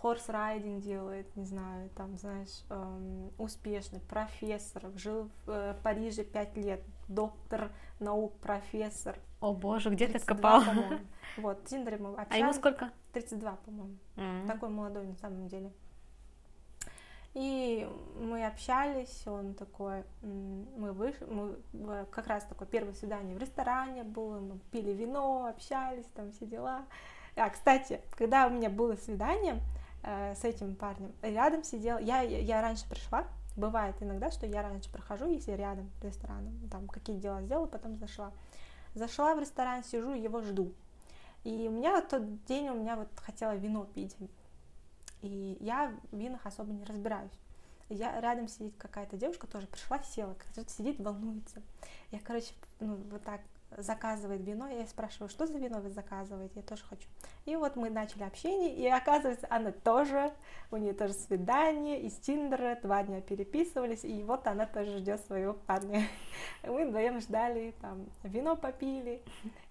[0.00, 6.56] хорс райдинг делает, не знаю, там, знаешь, эм, успешный профессор, жил в э, Париже пять
[6.56, 9.16] лет, доктор наук, профессор.
[9.40, 10.62] О боже, где ты 32, копал?
[11.38, 12.56] Вот, в Тиндере мы А ему общались.
[12.56, 12.90] сколько?
[13.12, 13.96] 32, по-моему.
[14.16, 14.46] М.
[14.46, 15.72] Такой молодой на самом деле.
[17.34, 17.88] И
[18.20, 24.04] мы общались, он такой, мы вышли, мы в- как раз такое первое свидание в ресторане
[24.04, 26.84] было, мы пили вино, общались, там все дела.
[27.34, 29.60] А, кстати, когда у меня было свидание
[30.02, 33.24] э, с этим парнем, рядом сидел, я, я, раньше пришла,
[33.56, 38.32] бывает иногда, что я раньше прохожу, если рядом рестораном, там какие дела сделала, потом зашла.
[38.94, 40.74] Зашла в ресторан, сижу, его жду.
[41.44, 44.14] И у меня тот день у меня вот хотела вино пить.
[45.22, 47.32] И я в винах особо не разбираюсь.
[47.88, 51.62] Я рядом сидит какая-то девушка, тоже пришла, села, кто-то сидит, волнуется.
[52.10, 53.40] Я, короче, ну, вот так
[53.78, 57.08] заказывает вино, я спрашиваю, что за вино вы заказываете, я тоже хочу.
[57.44, 60.32] И вот мы начали общение, и оказывается, она тоже,
[60.70, 65.54] у нее тоже свидание из Тиндера, два дня переписывались, и вот она тоже ждет своего
[65.54, 66.06] парня.
[66.64, 69.22] Мы вдвоем ждали, там, вино попили,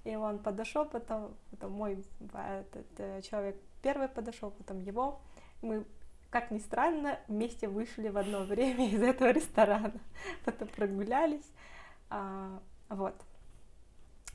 [0.03, 5.19] и он подошел, потом, потом мой а, этот, э, человек первый подошел, потом его.
[5.61, 5.85] Мы,
[6.29, 9.93] как ни странно, вместе вышли в одно время из этого ресторана.
[10.45, 11.49] Потом прогулялись.
[12.09, 13.15] А, вот.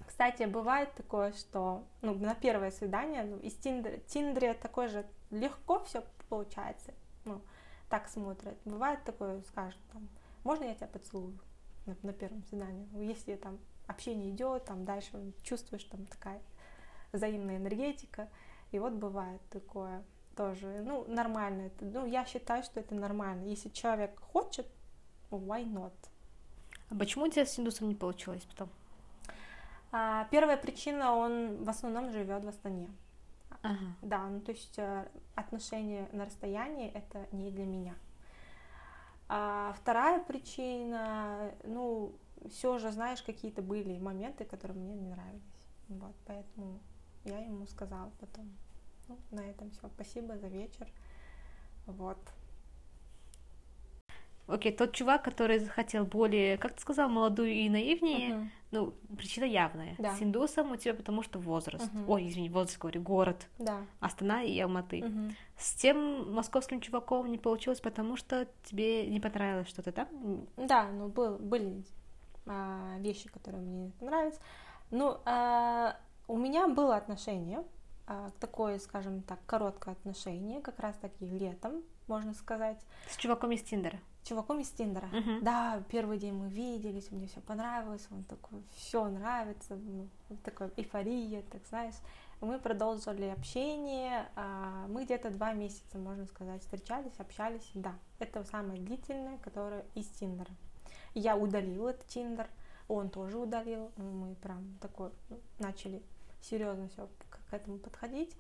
[0.07, 5.85] Кстати, бывает такое, что ну, на первое свидание ну, из Тиндера, Тиндере такое же легко
[5.85, 6.95] все получается.
[7.25, 7.43] Ну,
[7.89, 8.57] так смотрят.
[8.65, 10.09] Бывает такое, скажут, там,
[10.45, 11.39] можно я тебя поцелую
[11.87, 12.89] на, на первом свидании?
[12.93, 16.41] Ну, Если там общение идет, там дальше чувствуешь там такая
[17.13, 18.29] взаимная энергетика.
[18.73, 20.03] И вот бывает такое
[20.37, 21.63] тоже, ну, нормально.
[21.63, 23.45] Это, ну, я считаю, что это нормально.
[23.45, 24.67] Если человек хочет,
[25.31, 25.93] why not?
[26.91, 28.69] А почему у тебя с индусом не получилось потом?
[29.93, 32.89] А, первая причина, он в основном живет в Астане.
[33.63, 33.97] Ага.
[34.03, 37.95] Да, ну то есть э, отношения на расстоянии это не для меня.
[39.29, 42.13] А вторая причина, ну,
[42.49, 45.43] все же, знаешь, какие-то были моменты, которые мне не нравились.
[45.89, 46.79] Вот, поэтому
[47.25, 48.49] я ему сказала потом,
[49.09, 50.87] ну, на этом все, спасибо за вечер.
[51.87, 52.19] Вот.
[54.49, 58.51] Окей, тот чувак, который захотел более, как ты сказал, молодую и наивнее, Мгм.
[58.71, 59.97] ну, причина явная.
[59.99, 60.15] Да.
[60.15, 61.93] С индусом у тебя потому что возраст.
[61.93, 62.09] Мгм.
[62.09, 63.49] Ой, извини, возраст говорю, город.
[63.59, 63.85] Да.
[63.99, 65.03] Астана и Алматы.
[65.03, 65.35] Мгм.
[65.59, 70.09] С тем московским чуваком не получилось, потому что тебе не понравилось что-то там?
[70.57, 71.83] Да, ну был, были
[72.47, 74.39] а, вещи, которые мне не понравились.
[74.93, 75.97] Ну, а,
[76.29, 77.65] у меня было отношение,
[78.41, 83.99] такое, скажем так, короткое отношение, как раз таки летом, можно сказать, С чуваком из Тиндера.
[84.23, 85.07] чуваком из Тиндера.
[85.09, 85.43] Мгм.
[85.43, 90.09] Да, первый день мы виделись, мне все понравилось, он такой, все нравится, ну,
[90.45, 91.95] такой эйфория, так знаешь.
[92.41, 97.95] Мы продолжили общение, а, мы где-то два месяца, можно сказать, встречались, общались, да.
[98.19, 100.51] Это самое длительное, которое из Тиндера.
[101.15, 102.47] Я удалила этот Тиндер,
[102.89, 106.03] он тоже удалил, мы прям такой ну, начали
[106.43, 107.09] серьезно все
[107.51, 108.37] к этому подходить.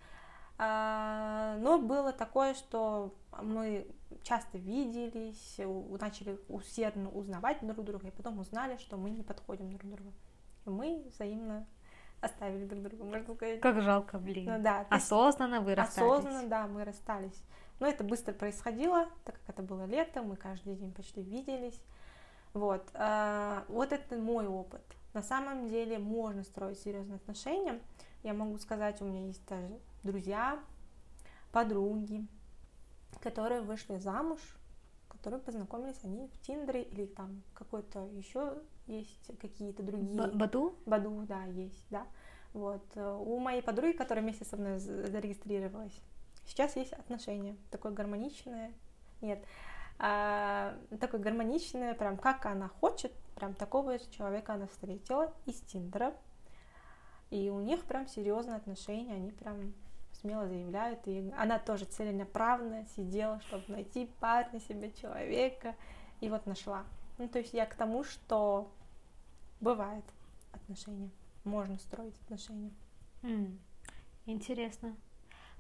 [0.58, 3.86] А, Но было такое, что мы
[4.22, 5.60] часто виделись,
[6.00, 10.12] начали усердно узнавать друг друга, и потом узнали, что мы не подходим друг другу.
[10.64, 11.66] И мы взаимно
[12.20, 13.60] оставили друг друга, можно сказать.
[13.60, 14.46] Как жалко, блин.
[14.46, 16.10] Ну да, Осознанно вы расстались.
[16.10, 17.42] осознанно, да, мы расстались.
[17.78, 21.78] Но это быстро происходило, так как это было лето, мы каждый день почти виделись.
[22.54, 24.82] Вот, а, вот это мой опыт.
[25.12, 27.80] На самом деле можно строить серьезные отношения.
[28.26, 30.58] Я могу сказать, у меня есть даже друзья,
[31.52, 32.26] подруги,
[33.22, 34.40] которые вышли замуж,
[35.08, 38.58] которые познакомились они в Тиндере или там какой-то еще
[38.88, 40.20] есть какие-то другие.
[40.32, 40.74] Баду?
[40.86, 42.04] Баду, да, есть, да.
[42.52, 42.82] Вот.
[42.96, 45.96] Э, у моей подруги, которая вместе со мной зарегистрировалась,
[46.46, 47.56] сейчас есть отношения.
[47.70, 48.72] Такое гармоничное.
[49.20, 49.38] Нет.
[50.00, 56.12] А, такое гармоничное, прям как она хочет, прям такого человека она встретила из Тиндера.
[57.30, 59.74] И у них прям серьезные отношения, они прям
[60.12, 61.00] смело заявляют.
[61.06, 65.74] И она тоже целенаправленно сидела, чтобы найти парня себе, человека.
[66.20, 66.84] И вот нашла.
[67.18, 68.72] Ну, то есть я к тому, что
[69.60, 70.04] бывает
[70.52, 71.10] отношения.
[71.44, 72.72] Можно строить отношения.
[73.22, 73.58] Mm.
[74.26, 74.96] Интересно.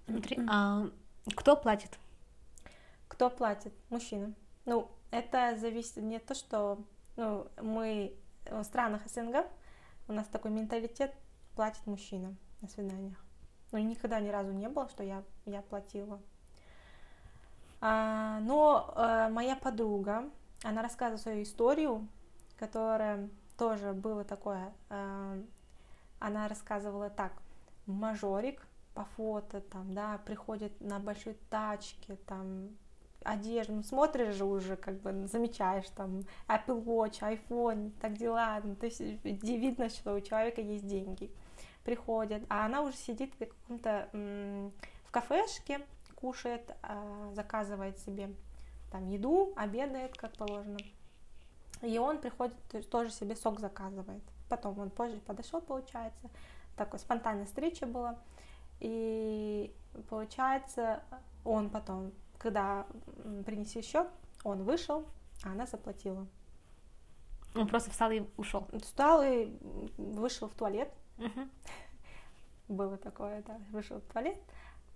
[0.06, 0.88] Смотри, а
[1.34, 1.98] кто платит?
[3.08, 3.72] Кто платит?
[3.90, 4.34] Мужчина.
[4.64, 6.84] Ну, это зависит не то, что
[7.16, 8.16] ну, мы
[8.50, 9.46] в странах СНГ,
[10.08, 11.14] у нас такой менталитет,
[11.56, 13.16] платит мужчина на свиданиях.
[13.72, 16.20] Но никогда ни разу не было, что я, я платила.
[17.80, 20.30] А, но а, моя подруга,
[20.62, 22.06] она рассказывала свою историю,
[22.58, 24.72] которая тоже было такое.
[24.88, 25.38] А,
[26.20, 27.32] она рассказывала так:
[27.86, 32.70] мажорик по фото, там, да, приходит на большой тачке, там,
[33.24, 38.74] одежду, ну, смотришь же уже, как бы замечаешь, там, Apple Watch, iPhone, так дела, ну,
[38.74, 41.30] то есть видно, что у человека есть деньги
[41.86, 45.80] приходят, а она уже сидит в каком-то в кафешке,
[46.16, 48.34] кушает, а, заказывает себе
[48.90, 50.78] там еду, обедает, как положено.
[51.82, 52.54] И он приходит,
[52.90, 54.22] тоже себе сок заказывает.
[54.48, 56.28] Потом он позже подошел, получается,
[56.76, 58.18] такой спонтанная встреча была.
[58.80, 59.72] И
[60.08, 61.02] получается,
[61.44, 62.86] он потом, когда
[63.44, 64.08] принеси счет,
[64.42, 65.06] он вышел,
[65.44, 66.26] а она заплатила.
[67.54, 68.66] Он просто встал и ушел.
[68.82, 69.56] Встал и
[69.96, 71.48] вышел в туалет, Угу.
[72.68, 74.38] Было такое, да, вышел в туалет,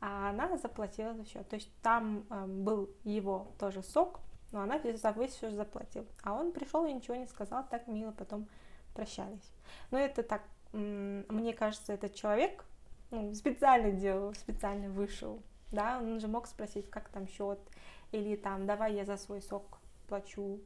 [0.00, 1.48] а она заплатила за счет.
[1.48, 4.20] То есть там э, был его тоже сок,
[4.52, 6.06] но она за весь все заплатила.
[6.22, 8.48] А он пришел и ничего не сказал, так мило потом
[8.94, 9.52] прощались.
[9.90, 12.64] Но это так, мне кажется, этот человек
[13.10, 15.42] ну, специально делал, специально вышел.
[15.70, 17.60] Да, он же мог спросить, как там счет,
[18.10, 19.78] или там, давай я за свой сок
[20.08, 20.60] плачу,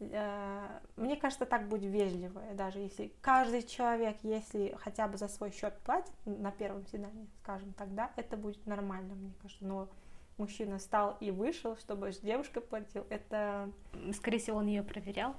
[0.00, 5.76] мне кажется, так будет вежливо, даже если каждый человек, если хотя бы за свой счет
[5.84, 9.64] платит на первом свидании, скажем, тогда это будет нормально, мне кажется.
[9.64, 9.88] Но
[10.36, 13.70] мужчина встал и вышел, чтобы девушка платила, это...
[14.14, 15.34] Скорее всего, он ее проверял.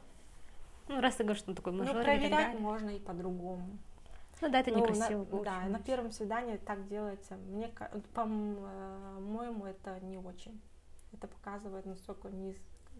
[0.89, 3.77] Ну, раз ты говоришь, что он такой мажор Ну, проверять можно и по-другому.
[4.41, 5.25] Ну да, это ну, некрасиво.
[5.31, 7.35] На, да, на первом свидании так делается.
[7.35, 7.69] Мне,
[8.13, 10.59] по-моему, это не очень.
[11.13, 12.55] Это показывает, насколько низ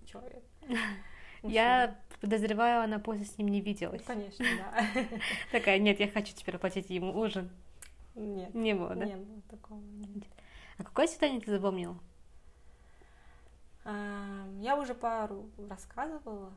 [0.06, 0.44] человек.
[1.44, 4.04] Я подозреваю, она после с ним не виделась.
[4.04, 4.86] Конечно, да.
[5.52, 7.50] Такая, нет, я хочу теперь оплатить ему ужин.
[8.16, 8.54] Нет.
[8.54, 9.06] Не было, да?
[9.06, 9.80] Не было такого.
[9.80, 10.28] Нет.
[10.78, 11.98] А какое свидание ты запомнила?
[13.86, 16.54] Я уже пару рассказывала.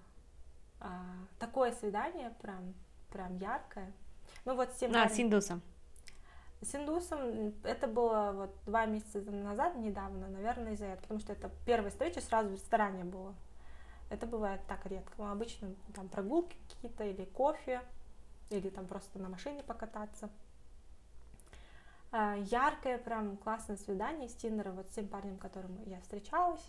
[0.81, 1.01] А,
[1.38, 2.75] такое свидание прям,
[3.11, 3.92] прям яркое.
[4.45, 5.62] Ну вот с тем А, с индусом.
[6.61, 11.51] С индусом это было вот два месяца назад, недавно, наверное, из-за этого, потому что это
[11.64, 13.35] первая встреча сразу в ресторане была.
[14.12, 15.33] Это бывает так редко.
[15.33, 17.81] Обычно там прогулки какие-то или кофе,
[18.51, 20.29] или там просто на машине покататься.
[22.11, 26.62] А, яркое, прям классное свидание с Тиндера вот с тем парнем, которым я встречалась.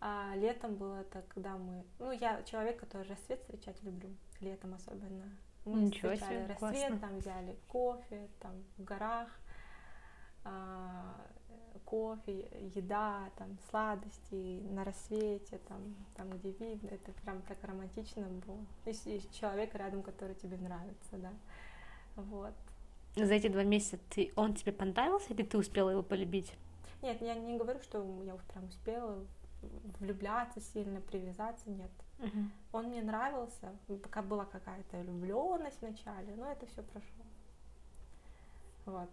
[0.00, 1.84] А летом было это, когда мы...
[2.00, 4.10] Ну, я человек, который рассвет встречать люблю.
[4.40, 5.26] Летом особенно.
[5.64, 6.98] Мы Ничего встречали себе, рассвет, классно.
[6.98, 9.28] там взяли кофе, там в горах.
[11.90, 18.64] Кофе, еда, там, сладости на рассвете, там, там, где видно, это прям так романтично было.
[18.86, 21.32] Если человек рядом, который тебе нравится, да,
[22.14, 22.54] вот.
[23.16, 26.54] За эти два месяца ты, он тебе понравился или ты успела его полюбить?
[27.02, 29.26] Нет, я не говорю, что я вот прям успела
[29.98, 31.90] влюбляться сильно, привязаться, нет.
[32.20, 32.44] Угу.
[32.72, 37.24] Он мне нравился, пока была какая-то влюбленность вначале, но это все прошло.
[38.86, 39.10] Вот.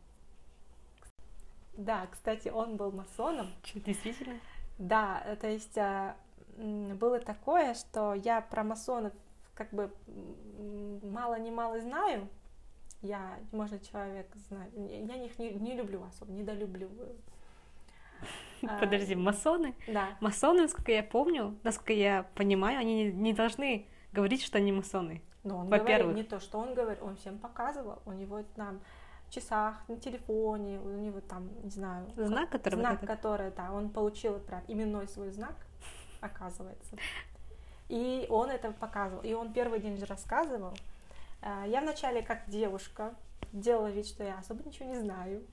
[1.77, 3.53] Да, кстати, он был масоном.
[3.63, 4.39] Что, действительно?
[4.79, 6.17] Да, то есть а,
[6.57, 9.13] было такое, что я про масонов
[9.53, 9.91] как бы
[11.03, 12.27] мало не мало знаю.
[13.01, 14.71] Я, можно человек знать.
[14.75, 17.15] Я их не, не люблю особо, недолюбливаю.
[18.67, 19.75] А, Подожди, масоны?
[19.87, 20.17] Да.
[20.19, 25.21] Масоны, насколько я помню, насколько я понимаю, они не, не должны говорить, что они масоны.
[25.43, 28.79] Но он говорил не то, что он говорит, он всем показывал, у него там
[29.29, 32.07] часах, на телефоне, у него там, не знаю...
[32.15, 32.75] Знак, который...
[32.75, 35.55] Знак, вот который, да, он получил прям именной свой знак,
[36.21, 36.95] оказывается.
[37.89, 39.23] И он это показывал.
[39.23, 40.73] И он первый день же рассказывал.
[41.41, 43.13] А, я вначале как девушка
[43.53, 45.45] делала вид, что я особо ничего не знаю.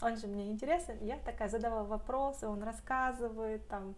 [0.00, 0.98] он же мне интересен.
[1.00, 3.94] Я такая задавала вопросы, он рассказывает, там,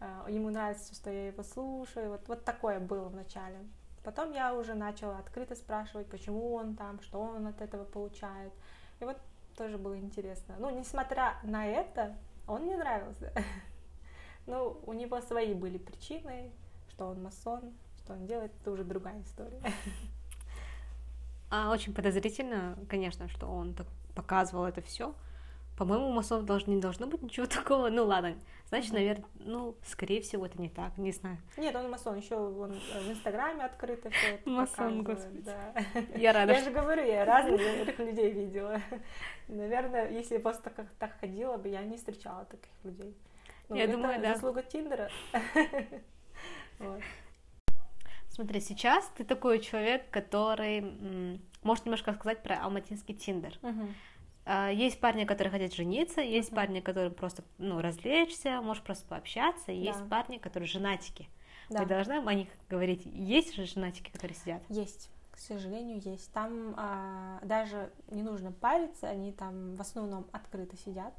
[0.00, 2.10] э, ему нравится, что я его слушаю.
[2.10, 3.58] Вот, вот такое было вначале.
[4.02, 8.52] Потом я уже начала открыто спрашивать, почему он там, что он от этого получает.
[9.00, 9.16] И вот
[9.56, 10.54] тоже было интересно.
[10.58, 13.32] Ну, несмотря на это, он мне нравился.
[14.46, 16.50] Ну, у него свои были причины,
[16.88, 19.60] что он масон, что он делает, это уже другая история.
[21.50, 25.14] А очень подозрительно, конечно, что он так показывал это все.
[25.80, 27.88] По-моему, у масонов должно, не должно быть ничего такого.
[27.88, 28.36] Ну ладно,
[28.68, 31.38] значит, наверное, ну, скорее всего, это не так, не знаю.
[31.56, 35.74] Нет, он масон, еще он в Инстаграме открыто все это Масон, показывает, да.
[36.14, 36.52] Я рада.
[36.52, 38.82] Я же говорю, я разных людей видела.
[39.48, 43.16] Наверное, если я просто как так ходила бы, я не встречала таких людей.
[43.70, 44.34] Ну, Я думаю, да.
[44.34, 45.08] заслуга Тиндера.
[46.78, 47.00] Вот.
[48.28, 53.58] Смотри, сейчас ты такой человек, который может немножко сказать про алматинский тиндер.
[53.60, 53.94] Мгм.
[54.52, 56.56] А, Есть парни, которые хотят жениться, есть Мгм.
[56.56, 60.06] парни, которые просто ну, развлечься, может просто пообщаться, есть Да.
[60.06, 61.28] парни, которые женатики.
[61.68, 61.82] Да.
[61.82, 63.02] Мы должны о них говорить.
[63.04, 64.60] Есть же женатики, которые сидят?
[64.68, 66.32] Есть, к сожалению, есть.
[66.32, 71.14] Там а, даже не нужно париться, они там в основном открыто сидят.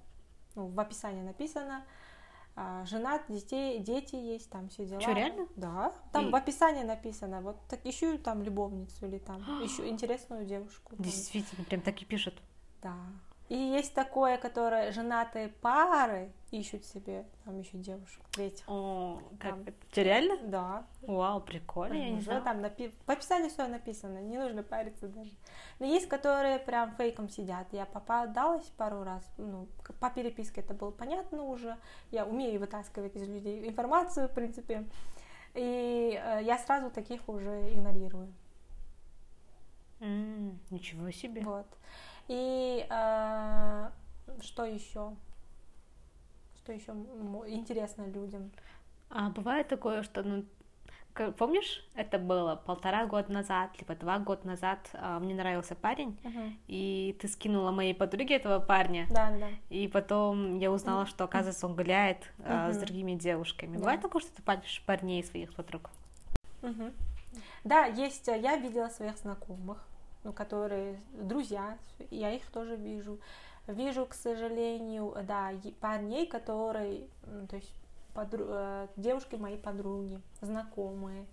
[0.55, 1.86] Ну, в описании написано.
[2.57, 4.99] а, женат, детей, дети есть, там все дела.
[5.01, 5.47] Чё, реально?
[5.55, 5.93] Да.
[6.11, 7.39] Там И- в описании написано.
[7.39, 10.97] Вот так ищу там любовницу или там ищу интересную девушку.
[10.97, 11.05] там.
[11.05, 12.34] Действительно, прям так и пишут.
[12.82, 12.95] Да.
[13.49, 18.63] И есть такое, которое женатые пары ищут себе там еще девушку, третьих.
[18.69, 19.63] О, как Там.
[19.63, 20.01] это?
[20.01, 20.38] Реально?
[20.43, 25.32] Да, Вау, прикольно, я не там напи- в описании все написано, не нужно париться даже.
[25.79, 27.67] Но есть, которые прям фейком сидят.
[27.73, 29.67] Я попадалась пару раз, ну,
[29.99, 31.77] по переписке это было понятно уже.
[32.11, 34.88] Я умею вытаскивать из людей информацию, в принципе.
[35.55, 38.32] И э, я сразу таких уже игнорирую.
[39.99, 41.41] М, Ничего себе.
[41.41, 41.67] Вот.
[42.32, 43.89] И э,
[44.39, 45.13] что еще?
[46.55, 46.91] Что еще
[47.47, 48.51] интересно людям?
[49.09, 50.45] А бывает такое, что, ну,
[51.38, 56.17] помнишь, это было полтора года назад, либо два года назад, а, мне нравился парень,
[56.67, 59.49] и ты скинула моей подруге этого парня, Да, да.
[59.69, 63.73] и потом я узнала, что, оказывается, он гуляет а, с другими девушками.
[63.73, 63.79] Да.
[63.79, 65.89] Бывает такое, что ты пальшешь парней своих подруг?
[66.61, 66.93] Мгм.
[67.65, 69.86] Да, есть, я видела своих знакомых,
[70.24, 71.78] ну, которые друзья,
[72.09, 73.19] я их тоже вижу.
[73.67, 77.07] Вижу, к сожалению, да, парней, которые,
[77.49, 77.74] то есть
[78.15, 81.26] подру- э, девушки мои подруги, знакомые.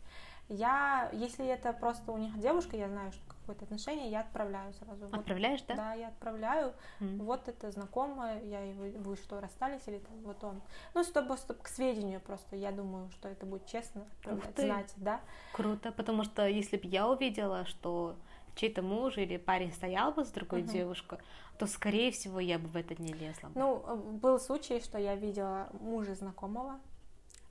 [0.49, 5.07] Я, если это просто у них девушка, я знаю, что какое-то отношение, я отправляю сразу.
[5.07, 5.75] Вот, Отправляешь, да?
[5.75, 6.73] да, я отправляю.
[7.01, 7.19] М.
[7.19, 10.63] Вот это знакомая, я его, вы что, расстались или там, вот он.
[10.95, 15.21] Ну, чтобы, чтобы к сведению просто, я думаю, что это будет честно отправлять, знать, да.
[15.53, 18.17] Круто, потому что если бы я увидела, что
[18.59, 20.73] чей-то муж или парень стоял бы с другой Мгм.
[20.73, 21.19] девушкой,
[21.59, 23.49] то, скорее всего, я бы в это не лезла.
[23.49, 23.59] бы.
[23.61, 26.79] Ну, э, был случай, что я видела мужа знакомого.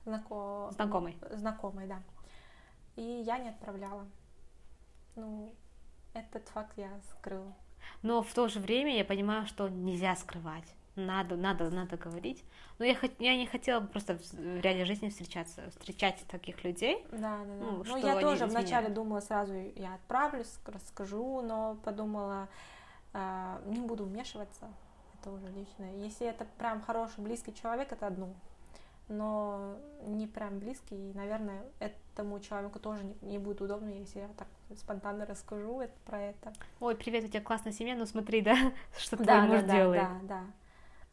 [0.04, 0.70] Знако...
[0.72, 1.16] Знакомый.
[1.32, 2.02] Знакомый, да.
[2.96, 4.06] И я не отправляла.
[5.16, 5.52] Ну,
[6.14, 7.54] этот факт я скрыла.
[8.02, 10.74] Но в то же время я понимаю, что нельзя скрывать.
[10.98, 12.44] Надо, надо, надо говорить.
[12.78, 17.06] Но я, я не хотела просто в реальной жизни встречаться, встречать таких людей.
[17.12, 17.54] Да, да, да.
[17.60, 22.48] Ну, Ну, я тоже вначале думала, сразу я отправлюсь, расскажу, но подумала,
[23.12, 24.68] а, не буду вмешиваться.
[25.20, 25.94] Это уже личное.
[25.96, 28.34] Если это прям хороший, близкий человек, это одно.
[29.08, 34.28] Но не прям близкий, и, наверное, этому человеку тоже не, не будет удобно, если я
[34.36, 36.52] так спонтанно расскажу это, про это.
[36.80, 38.54] Ой, привет, у тебя классная семья, ну смотри, да,
[38.98, 40.02] что твой Да, муж да, да, делает.
[40.02, 40.44] да, да.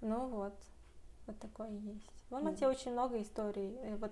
[0.02, 0.54] Ну вот,
[1.28, 2.12] вот такое есть.
[2.30, 3.78] В Алмате очень много историй.
[3.92, 4.12] И Вот,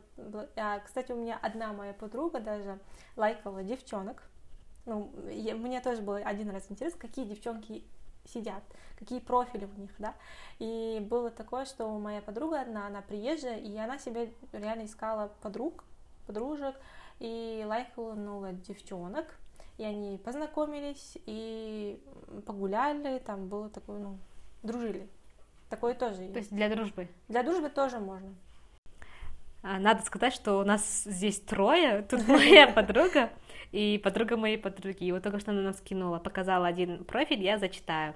[0.56, 2.80] а, кстати, у меня одна моя подруга даже
[3.16, 4.24] лайкала девчонок.
[4.86, 7.84] Ну, я- мне тоже было один раз интересно, какие девчонки
[8.26, 8.64] сидят,
[9.00, 10.14] какие профили у них, да.
[10.60, 15.84] И было такое, что моя подруга одна, она приезжая, и она себе реально искала подруг,
[16.28, 16.76] подружек,
[17.20, 19.26] и лайкнула девчонок,
[19.78, 22.02] и они познакомились, и
[22.46, 24.18] погуляли, там было такое, ну,
[24.64, 25.10] дружили.
[25.74, 26.36] Такое тоже То есть.
[26.36, 27.08] есть для дружбы.
[27.28, 28.36] Для дружбы тоже можно.
[29.64, 32.04] А, Надо сказать, что у нас здесь трое.
[32.10, 33.32] Тут моя подруга
[33.72, 35.06] и подруга моей подруги.
[35.06, 38.14] И вот только что она нам скинула, показала один профиль, я зачитаю.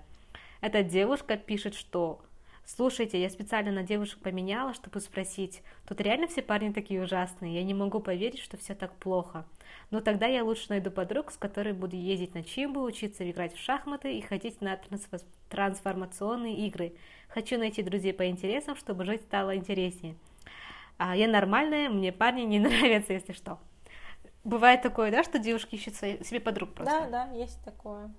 [0.61, 2.21] Эта девушка пишет, что
[2.69, 7.55] Слушайте, я специально на девушек поменяла, чтобы спросить, тут реально все парни такие ужасные?
[7.55, 9.45] Я не могу поверить, что все так плохо.
[9.89, 13.57] Но тогда я лучше найду подруг, с которой буду ездить на чимбу, учиться играть в
[13.57, 16.93] шахматы и ходить на трансфо- трансформационные игры.
[17.29, 20.17] Хочу найти друзей по интересам, чтобы жить стало интереснее.
[20.97, 23.59] А я нормальная, мне парни не нравятся, если что.
[24.43, 27.07] Бывает такое, да, что девушки ищут себе подруг просто?
[27.09, 28.11] Да, да, есть такое.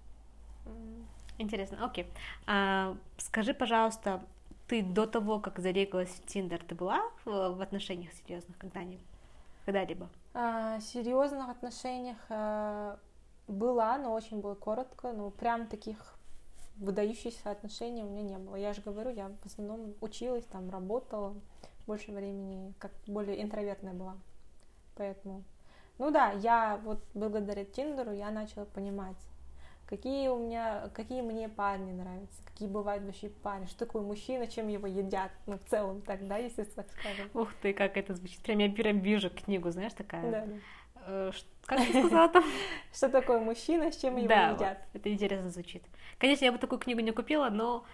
[1.37, 2.07] Интересно, окей.
[2.47, 4.23] А, скажи, пожалуйста,
[4.69, 9.05] ты до того, как зарегалась в Тиндер, ты была в, в отношениях серьезных когда-нибудь?
[9.65, 10.09] Когда-либо?
[10.35, 12.99] А, серьезных отношениях а,
[13.49, 16.15] была, но очень было коротко, но прям таких
[16.77, 18.57] выдающихся отношений у меня не было.
[18.57, 21.35] Я же говорю, я в основном училась, там работала,
[21.87, 24.17] больше времени, как более интровертная была.
[24.95, 25.43] Поэтому,
[25.99, 29.17] ну да, я вот благодаря Тиндеру я начала понимать,
[29.89, 34.69] какие у меня, какие мне парни нравятся, какие бывают вообще парни, что такое мужчина, чем
[34.69, 37.31] его едят, ну, в целом так, да, если так скажем.
[37.35, 40.31] Ух ты, как это звучит, прям я прям вижу книгу, знаешь, такая.
[40.31, 40.55] Да, да.
[41.07, 41.33] Э,
[41.65, 42.45] как ты сказала там?
[42.93, 44.79] Что такое мужчина, с чем его да, едят.
[44.93, 45.83] Вот, это интересно звучит.
[46.19, 47.85] Конечно, я бы такую книгу не купила, но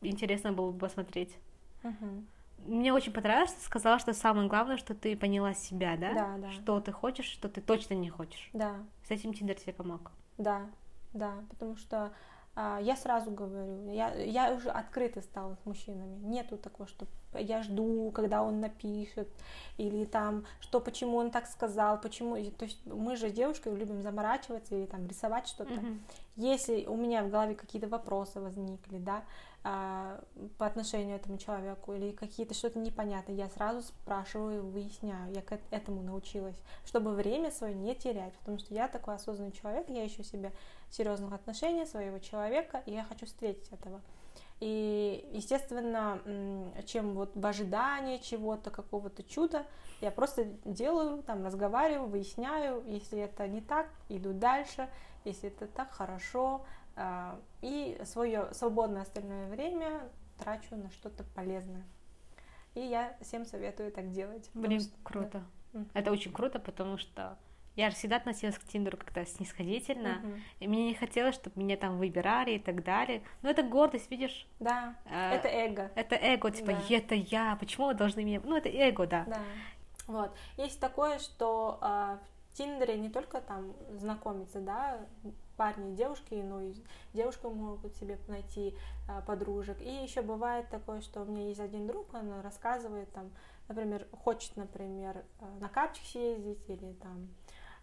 [0.00, 1.36] интересно было бы посмотреть.
[1.82, 2.24] Угу.
[2.66, 6.14] Мне очень понравилось, ты сказала, что самое главное, что ты поняла себя, да?
[6.14, 6.50] Да, да.
[6.52, 8.48] Что ты хочешь, что ты точно не хочешь.
[8.54, 8.76] Да.
[9.06, 10.10] С этим Тиндер тебе помог.
[10.38, 10.66] Да,
[11.14, 12.12] да, потому что
[12.56, 16.16] а, я сразу говорю, я, я уже открыто стала с мужчинами.
[16.24, 19.28] Нету такого, что я жду, когда он напишет,
[19.76, 22.36] или там, что почему он так сказал, почему.
[22.52, 25.74] То есть мы же девушки любим заморачиваться или там рисовать что-то.
[25.74, 26.00] Мгм.
[26.36, 29.24] Если у меня в голове какие-то вопросы возникли, да,
[29.64, 30.22] а,
[30.58, 35.52] по отношению к этому человеку, или какие-то что-то непонятное, я сразу спрашиваю, выясняю, я к
[35.52, 40.06] эт- этому научилась, чтобы время свое не терять, потому что я такой осознанный человек, я
[40.06, 40.52] ищу себе
[40.94, 44.00] серьезных отношений своего человека, и я хочу встретить этого.
[44.60, 46.20] И, естественно,
[46.86, 49.66] чем вот в ожидании чего-то, какого-то чуда,
[50.00, 54.88] я просто делаю, там, разговариваю, выясняю, если это не так, иду дальше,
[55.24, 56.64] если это так, хорошо,
[56.96, 61.84] а, и свое свободное остальное время трачу на что-то полезное.
[62.74, 64.48] И я всем советую так делать.
[64.54, 65.42] Блин, что- круто.
[65.72, 65.84] да.
[65.94, 67.36] Это очень круто, потому что
[67.76, 70.42] я же всегда относилась к Тиндеру как-то снисходительно, Мгм.
[70.60, 73.22] и мне не хотелось, чтобы меня там выбирали и так далее.
[73.42, 74.46] Но это гордость, видишь?
[74.60, 75.90] Да, э, это эго.
[75.94, 76.96] это эго, типа, Да.
[76.96, 78.40] это я, почему вы должны меня...
[78.44, 79.24] Ну, это эго, да.
[79.26, 79.40] Да.
[80.06, 80.36] Вот.
[80.56, 82.18] Есть такое, что а,
[82.52, 85.00] в Тиндере не только там знакомиться, да,
[85.56, 86.74] парни и девушки, но и
[87.12, 88.74] девушки могут себе найти
[89.08, 89.80] а, подружек.
[89.80, 93.30] И еще бывает такое, что у меня есть один друг, он рассказывает там,
[93.68, 97.28] например, хочет, например, а, на капчик съездить или там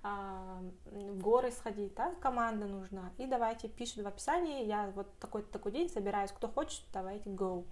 [0.03, 3.11] в горы сходить, да, команда нужна.
[3.17, 7.65] И давайте пишет в описании, я вот такой-то такой день собираюсь, кто хочет, давайте go.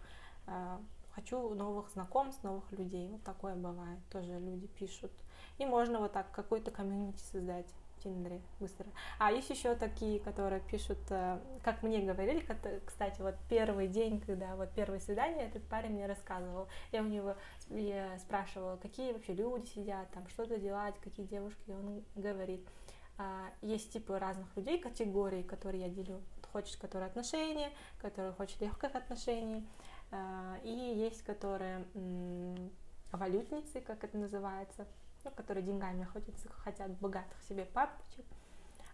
[0.45, 0.79] А,
[1.11, 3.09] хочу новых знакомств, новых людей.
[3.09, 3.99] Вот такое бывает.
[4.11, 5.11] Тоже люди пишут.
[5.57, 7.67] И можно вот так какой-то комьюнити создать
[8.03, 8.85] Тиндере быстро.
[9.17, 12.45] А есть еще такие, которые пишут, э, как мне говорили,
[12.85, 16.67] кстати, вот первый день, когда вот первое свидание, этот парень мне рассказывал.
[16.91, 17.35] Я у него
[17.69, 21.61] я спрашивала, какие вообще люди сидят, там что-то делать, какие девушки.
[21.67, 22.67] И Он говорит,
[23.17, 26.21] а, есть типы разных людей, категорий, которые я делю.
[26.51, 27.71] Хочет, которые отношения,
[28.01, 29.67] которые хочет легких отношений,
[30.11, 31.85] а, и есть, которые
[33.11, 34.87] валютницы, как это называется,
[35.23, 38.25] ну, которые деньгами охотятся, хотят богатых себе папочек.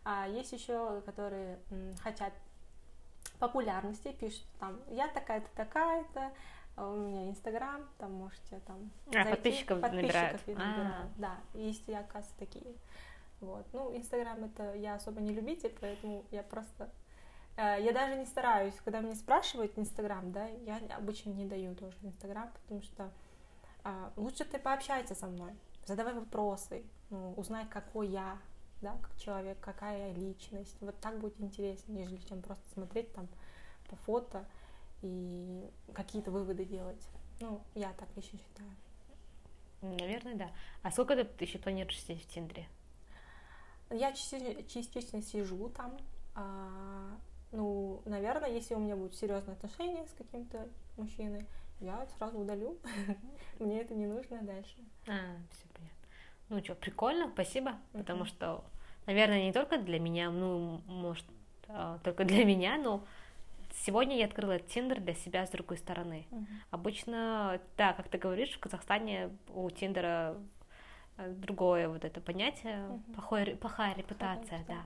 [0.03, 2.33] А есть еще, которые м, хотят
[3.39, 6.31] популярности, пишут там, я такая-то, такая-то,
[6.75, 10.41] а у меня Инстаграм, там можете там А, подписчиков набирают.
[10.47, 11.09] я А.
[11.17, 12.75] Да, есть, я, оказывается, такие.
[13.41, 13.65] Вот.
[13.73, 16.89] Ну, Инстаграм это я особо не любитель, поэтому я просто
[17.57, 21.95] Э, Я даже не стараюсь, когда меня спрашивают Инстаграм, да, я обычно не даю тоже
[22.01, 23.09] Инстаграм, потому что
[23.83, 25.51] а, лучше ты пообщайся со мной,
[25.85, 28.37] задавай вопросы, ну, узнай, какой я,
[28.81, 30.75] да, как человек, какая я личность.
[30.81, 33.27] Вот так будет интереснее, нежели чем просто смотреть там
[33.89, 34.45] по фото
[35.01, 37.07] и какие-то выводы делать.
[37.39, 38.69] Ну, я так лично считаю.
[39.81, 40.51] Наверное, да.
[40.81, 42.67] А сколько ты еще планируешь сидеть в Тиндере?
[43.91, 45.97] Я частично, сижу там.
[46.33, 47.17] а,
[47.51, 50.67] ну, наверное, если у меня будут серьезные отношения с каким-то
[50.97, 51.45] мужчиной,
[51.79, 52.77] я сразу удалю.
[53.59, 54.75] Мне это не нужно дальше.
[55.07, 56.07] А, все понятно.
[56.49, 58.63] Ну что, прикольно, спасибо, потому что,
[59.07, 61.25] наверное, не только для меня, ну, может,
[61.67, 63.03] а, только для меня, но
[63.73, 66.25] сегодня я открыла Тиндер для себя с другой стороны.
[66.71, 70.35] Обычно, да, как ты говоришь, в Казахстане у Тиндера
[71.17, 74.85] э, другое вот это понятие, плохой- плохая репутация, да.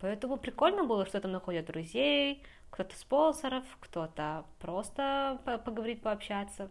[0.00, 6.70] Поэтому прикольно было, что там находят друзей, кто-то спонсоров, кто-то просто по- поговорить, пообщаться.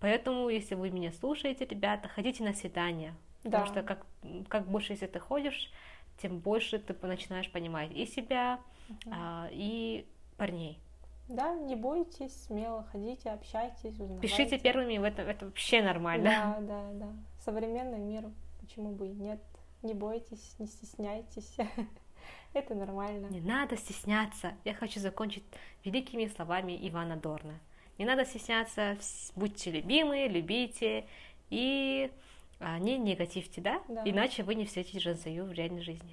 [0.00, 3.14] Поэтому, если вы меня слушаете, ребята, ходите на свидания.
[3.42, 3.70] Потому Да.
[3.72, 4.06] что как,
[4.48, 5.70] как больше, если ты ходишь,
[6.18, 9.12] тем больше ты начинаешь понимать и себя, Мгм.
[9.12, 10.78] а, и парней.
[11.28, 14.20] Да, не бойтесь, смело ходите, общайтесь, узнавайте.
[14.20, 16.24] Пишите первыми, в этом это вообще нормально.
[16.30, 17.12] Да, да, да.
[17.40, 18.24] Современный мир,
[18.60, 19.40] почему бы и нет.
[19.82, 21.56] Не бойтесь, не стесняйтесь.
[22.64, 23.26] Это нормально.
[23.30, 24.54] Не надо стесняться.
[24.64, 25.44] Я хочу закончить
[25.84, 27.58] великими словами Ивана Дорна.
[27.98, 28.96] Не надо стесняться,
[29.36, 31.06] будьте любимы, любите
[31.50, 32.10] и
[32.60, 33.82] а, не негативьте, да?
[33.88, 34.02] Да.
[34.04, 36.12] Иначе вы не встретите Жансаю в реальной жизни.